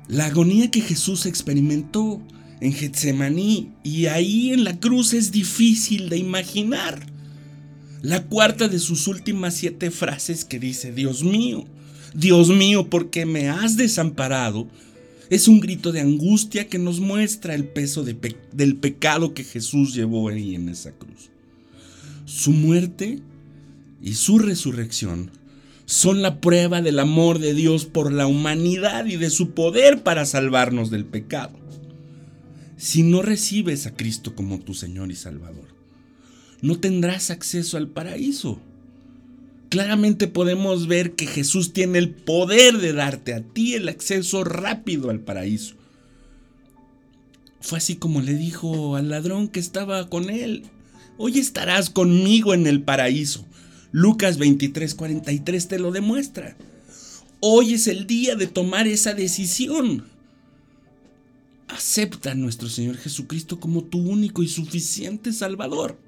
La 0.07 0.27
agonía 0.27 0.71
que 0.71 0.81
Jesús 0.81 1.25
experimentó 1.25 2.21
en 2.59 2.73
Getsemaní 2.73 3.71
y 3.83 4.07
ahí 4.07 4.51
en 4.51 4.63
la 4.63 4.79
cruz 4.79 5.13
es 5.13 5.31
difícil 5.31 6.09
de 6.09 6.17
imaginar. 6.17 7.05
La 8.01 8.23
cuarta 8.23 8.67
de 8.67 8.79
sus 8.79 9.07
últimas 9.07 9.55
siete 9.55 9.91
frases 9.91 10.45
que 10.45 10.59
dice, 10.59 10.91
Dios 10.91 11.23
mío, 11.23 11.65
Dios 12.13 12.49
mío, 12.49 12.89
¿por 12.89 13.09
qué 13.09 13.25
me 13.25 13.49
has 13.49 13.75
desamparado? 13.75 14.67
Es 15.29 15.47
un 15.47 15.59
grito 15.59 15.91
de 15.91 15.99
angustia 15.99 16.67
que 16.67 16.79
nos 16.79 16.99
muestra 16.99 17.53
el 17.53 17.65
peso 17.65 18.03
del 18.03 18.75
pecado 18.77 19.33
que 19.33 19.43
Jesús 19.43 19.93
llevó 19.93 20.29
ahí 20.29 20.55
en 20.55 20.69
esa 20.69 20.91
cruz. 20.91 21.29
Su 22.25 22.51
muerte 22.51 23.19
y 24.01 24.13
su 24.13 24.39
resurrección 24.39 25.31
son 25.85 26.21
la 26.21 26.39
prueba 26.39 26.81
del 26.81 26.99
amor 26.99 27.39
de 27.39 27.53
Dios 27.53 27.85
por 27.85 28.11
la 28.11 28.27
humanidad 28.27 29.05
y 29.05 29.17
de 29.17 29.29
su 29.29 29.51
poder 29.51 30.03
para 30.03 30.25
salvarnos 30.25 30.91
del 30.91 31.05
pecado. 31.05 31.56
Si 32.77 33.01
no 33.01 33.23
recibes 33.23 33.87
a 33.87 33.95
Cristo 33.95 34.35
como 34.35 34.59
tu 34.59 34.75
Señor 34.75 35.11
y 35.11 35.15
Salvador, 35.15 35.67
no 36.61 36.79
tendrás 36.79 37.31
acceso 37.31 37.75
al 37.77 37.87
paraíso. 37.87 38.59
Claramente 39.69 40.27
podemos 40.27 40.87
ver 40.87 41.13
que 41.13 41.25
Jesús 41.25 41.73
tiene 41.73 41.97
el 41.97 42.11
poder 42.11 42.77
de 42.77 42.93
darte 42.93 43.33
a 43.33 43.41
ti 43.41 43.73
el 43.73 43.89
acceso 43.89 44.43
rápido 44.43 45.09
al 45.09 45.19
paraíso. 45.19 45.75
Fue 47.61 47.79
así 47.79 47.95
como 47.95 48.21
le 48.21 48.35
dijo 48.35 48.95
al 48.95 49.09
ladrón 49.09 49.47
que 49.47 49.59
estaba 49.59 50.07
con 50.07 50.29
él, 50.29 50.63
hoy 51.17 51.39
estarás 51.39 51.89
conmigo 51.89 52.53
en 52.53 52.67
el 52.67 52.83
paraíso. 52.83 53.43
Lucas 53.91 54.37
23, 54.37 54.93
43 54.93 55.67
te 55.67 55.79
lo 55.79 55.91
demuestra. 55.91 56.55
Hoy 57.39 57.73
es 57.73 57.87
el 57.87 58.05
día 58.05 58.35
de 58.35 58.45
tomar 58.45 58.87
esa 58.87 59.13
decisión. 59.15 60.05
Acepta 61.67 62.31
a 62.31 62.35
nuestro 62.35 62.69
Señor 62.69 62.97
Jesucristo 62.97 63.59
como 63.59 63.83
tu 63.83 63.99
único 63.99 64.41
y 64.43 64.47
suficiente 64.47 65.33
Salvador 65.33 65.99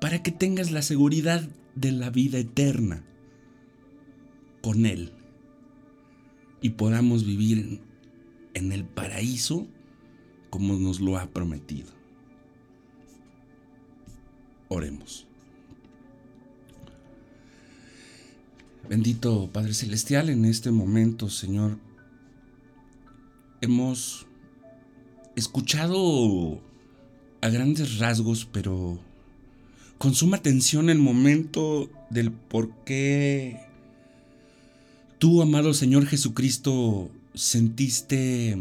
para 0.00 0.22
que 0.22 0.30
tengas 0.30 0.70
la 0.70 0.82
seguridad 0.82 1.48
de 1.74 1.92
la 1.92 2.10
vida 2.10 2.38
eterna 2.38 3.04
con 4.62 4.86
Él 4.86 5.12
y 6.60 6.70
podamos 6.70 7.24
vivir 7.24 7.80
en, 8.54 8.72
el 8.72 8.84
paraíso 8.84 9.66
como 10.50 10.74
nos 10.74 11.00
lo 11.00 11.18
ha 11.18 11.30
prometido. 11.30 11.90
Oremos. 14.68 15.26
Bendito 18.88 19.50
Padre 19.52 19.74
Celestial, 19.74 20.30
en 20.30 20.44
este 20.44 20.70
momento, 20.70 21.28
Señor, 21.28 21.78
hemos 23.60 24.27
escuchado 25.38 26.60
a 27.40 27.48
grandes 27.48 27.98
rasgos, 27.98 28.48
pero 28.50 28.98
con 29.98 30.14
suma 30.14 30.36
atención 30.36 30.90
el 30.90 30.98
momento 30.98 31.90
del 32.10 32.32
por 32.32 32.70
qué 32.84 33.60
tú, 35.18 35.42
amado 35.42 35.74
Señor 35.74 36.06
Jesucristo, 36.06 37.10
sentiste 37.34 38.56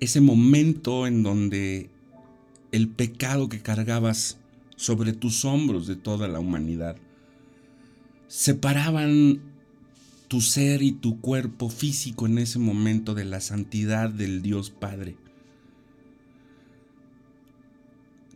ese 0.00 0.20
momento 0.20 1.06
en 1.06 1.22
donde 1.22 1.90
el 2.72 2.88
pecado 2.88 3.48
que 3.48 3.60
cargabas 3.60 4.38
sobre 4.76 5.12
tus 5.12 5.44
hombros 5.44 5.86
de 5.86 5.96
toda 5.96 6.28
la 6.28 6.40
humanidad 6.40 6.96
separaban 8.28 9.40
tu 10.28 10.40
ser 10.40 10.82
y 10.82 10.92
tu 10.92 11.20
cuerpo 11.20 11.68
físico 11.68 12.26
en 12.26 12.38
ese 12.38 12.60
momento 12.60 13.14
de 13.14 13.24
la 13.24 13.40
santidad 13.40 14.08
del 14.10 14.42
Dios 14.42 14.70
Padre. 14.70 15.16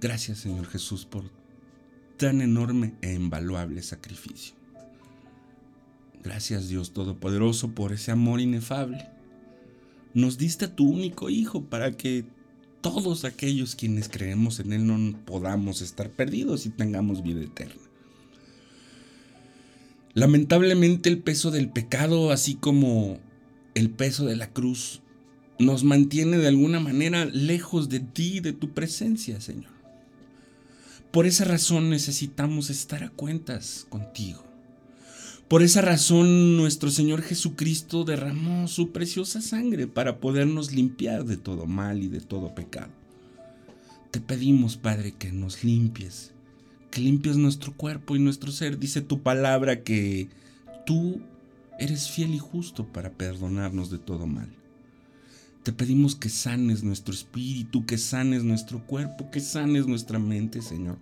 Gracias 0.05 0.40
Señor 0.40 0.67
Jesús 0.67 1.07
por 1.07 1.25
tan 2.19 2.43
enorme 2.43 2.93
e 3.01 3.14
invaluable 3.14 3.81
sacrificio. 3.81 4.55
Gracias 6.23 6.69
Dios 6.69 6.93
Todopoderoso 6.93 7.71
por 7.71 7.90
ese 7.95 8.11
amor 8.11 8.43
inefable. 8.43 9.09
Nos 10.12 10.37
diste 10.37 10.67
a 10.67 10.77
tu 10.77 10.87
único 10.87 11.31
Hijo 11.31 11.64
para 11.64 11.93
que 11.93 12.27
todos 12.83 13.25
aquellos 13.25 13.77
quienes 13.77 14.11
creemos 14.11 14.61
en 14.61 14.75
Él 14.75 14.87
no 14.87 15.19
podamos 15.25 15.81
estar 15.81 16.11
perdidos 16.11 16.67
y 16.67 16.69
tengamos 16.69 17.23
vida 17.23 17.40
eterna. 17.40 17.81
Lamentablemente 20.12 21.09
el 21.09 21.23
peso 21.23 21.51
del 21.51 21.71
pecado, 21.71 22.31
así 22.31 22.57
como 22.57 23.21
el 23.75 23.88
peso 23.88 24.27
de 24.27 24.37
la 24.37 24.51
cruz, 24.51 25.01
nos 25.59 25.83
mantiene 25.83 26.37
de 26.37 26.49
alguna 26.49 26.79
manera 26.79 27.25
lejos 27.25 27.88
de 27.88 28.01
ti, 28.01 28.40
de 28.40 28.53
tu 28.53 28.75
presencia, 28.75 29.40
Señor. 29.40 29.74
Por 31.14 31.27
esa 31.27 31.44
razón 31.44 31.90
necesitamos 31.90 32.70
estar 32.70 33.05
a 33.05 33.09
cuentas 33.09 33.87
contigo. 33.88 34.42
Por 35.46 35.62
esa 35.62 35.81
razón 35.81 36.57
nuestro 36.57 36.90
Señor 36.90 37.22
Jesucristo 37.22 38.03
derramó 38.03 38.66
su 38.66 38.90
preciosa 38.90 39.40
sangre 39.40 39.87
para 39.87 40.18
podernos 40.18 40.72
limpiar 40.72 41.24
de 41.24 41.37
todo 41.37 41.66
mal 41.66 42.03
y 42.03 42.09
de 42.09 42.20
todo 42.20 42.57
pecado. 42.57 42.90
Te 44.11 44.20
pedimos, 44.20 44.77
Padre, 44.77 45.12
que 45.12 45.31
nos 45.31 45.62
limpies, 45.62 46.33
que 46.90 47.00
limpies 47.00 47.37
nuestro 47.37 47.72
cuerpo 47.77 48.16
y 48.16 48.18
nuestro 48.18 48.50
ser. 48.50 48.81
Dice 48.81 49.00
tu 49.00 49.22
palabra 49.22 49.85
que 49.85 50.31
tú 50.85 51.20
eres 51.79 52.11
fiel 52.11 52.35
y 52.35 52.40
justo 52.40 52.92
para 52.92 53.12
perdonarnos 53.12 53.88
de 53.88 53.98
todo 53.98 54.27
mal. 54.27 54.48
Te 55.64 55.72
pedimos 55.72 56.14
que 56.14 56.29
sanes 56.29 56.85
nuestro 56.85 57.12
espíritu, 57.12 57.85
que 57.85 57.98
sanes 57.98 58.44
nuestro 58.44 58.87
cuerpo, 58.87 59.31
que 59.33 59.40
sanes 59.40 59.87
nuestra 59.88 60.18
mente, 60.18 60.62
Señor 60.62 60.98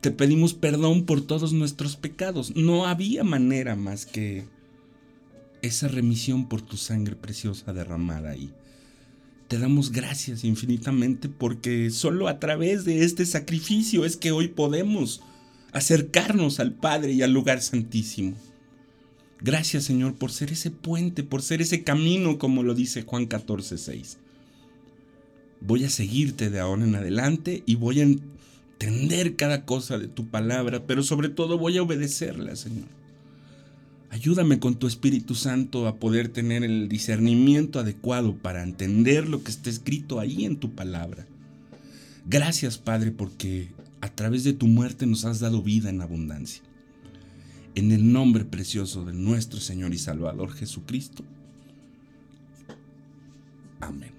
te 0.00 0.10
pedimos 0.10 0.54
perdón 0.54 1.04
por 1.04 1.22
todos 1.22 1.52
nuestros 1.52 1.96
pecados. 1.96 2.54
No 2.54 2.86
había 2.86 3.24
manera 3.24 3.74
más 3.74 4.06
que 4.06 4.44
esa 5.62 5.88
remisión 5.88 6.48
por 6.48 6.62
tu 6.62 6.76
sangre 6.76 7.16
preciosa 7.16 7.72
derramada 7.72 8.30
ahí. 8.30 8.52
Te 9.48 9.58
damos 9.58 9.90
gracias 9.90 10.44
infinitamente 10.44 11.28
porque 11.28 11.90
solo 11.90 12.28
a 12.28 12.38
través 12.38 12.84
de 12.84 13.04
este 13.04 13.26
sacrificio 13.26 14.04
es 14.04 14.16
que 14.16 14.30
hoy 14.30 14.48
podemos 14.48 15.22
acercarnos 15.72 16.60
al 16.60 16.74
Padre 16.74 17.12
y 17.12 17.22
al 17.22 17.32
lugar 17.32 17.60
santísimo. 17.60 18.36
Gracias 19.40 19.84
Señor 19.84 20.14
por 20.14 20.32
ser 20.32 20.50
ese 20.52 20.70
puente, 20.70 21.22
por 21.22 21.42
ser 21.42 21.62
ese 21.62 21.84
camino 21.84 22.38
como 22.38 22.62
lo 22.62 22.74
dice 22.74 23.02
Juan 23.02 23.26
14, 23.26 23.78
6. 23.78 24.18
Voy 25.60 25.84
a 25.84 25.90
seguirte 25.90 26.50
de 26.50 26.60
ahora 26.60 26.84
en 26.84 26.94
adelante 26.94 27.62
y 27.66 27.76
voy 27.76 28.00
a 28.00 28.04
entender 28.04 29.36
cada 29.36 29.64
cosa 29.64 29.98
de 29.98 30.08
tu 30.08 30.28
palabra, 30.28 30.86
pero 30.86 31.02
sobre 31.02 31.28
todo 31.28 31.58
voy 31.58 31.78
a 31.78 31.82
obedecerla, 31.82 32.54
Señor. 32.56 32.86
Ayúdame 34.10 34.58
con 34.58 34.76
tu 34.76 34.86
Espíritu 34.86 35.34
Santo 35.34 35.86
a 35.86 35.96
poder 35.96 36.28
tener 36.28 36.64
el 36.64 36.88
discernimiento 36.88 37.78
adecuado 37.78 38.34
para 38.36 38.62
entender 38.62 39.28
lo 39.28 39.42
que 39.42 39.50
está 39.50 39.68
escrito 39.68 40.18
ahí 40.18 40.44
en 40.44 40.56
tu 40.56 40.72
palabra. 40.72 41.26
Gracias, 42.26 42.78
Padre, 42.78 43.10
porque 43.10 43.68
a 44.00 44.08
través 44.08 44.44
de 44.44 44.54
tu 44.54 44.66
muerte 44.66 45.06
nos 45.06 45.24
has 45.24 45.40
dado 45.40 45.62
vida 45.62 45.90
en 45.90 46.00
abundancia. 46.00 46.62
En 47.78 47.92
el 47.92 48.12
nombre 48.12 48.44
precioso 48.44 49.04
de 49.04 49.12
nuestro 49.12 49.60
Señor 49.60 49.94
y 49.94 49.98
Salvador 49.98 50.50
Jesucristo. 50.50 51.22
Amén. 53.78 54.17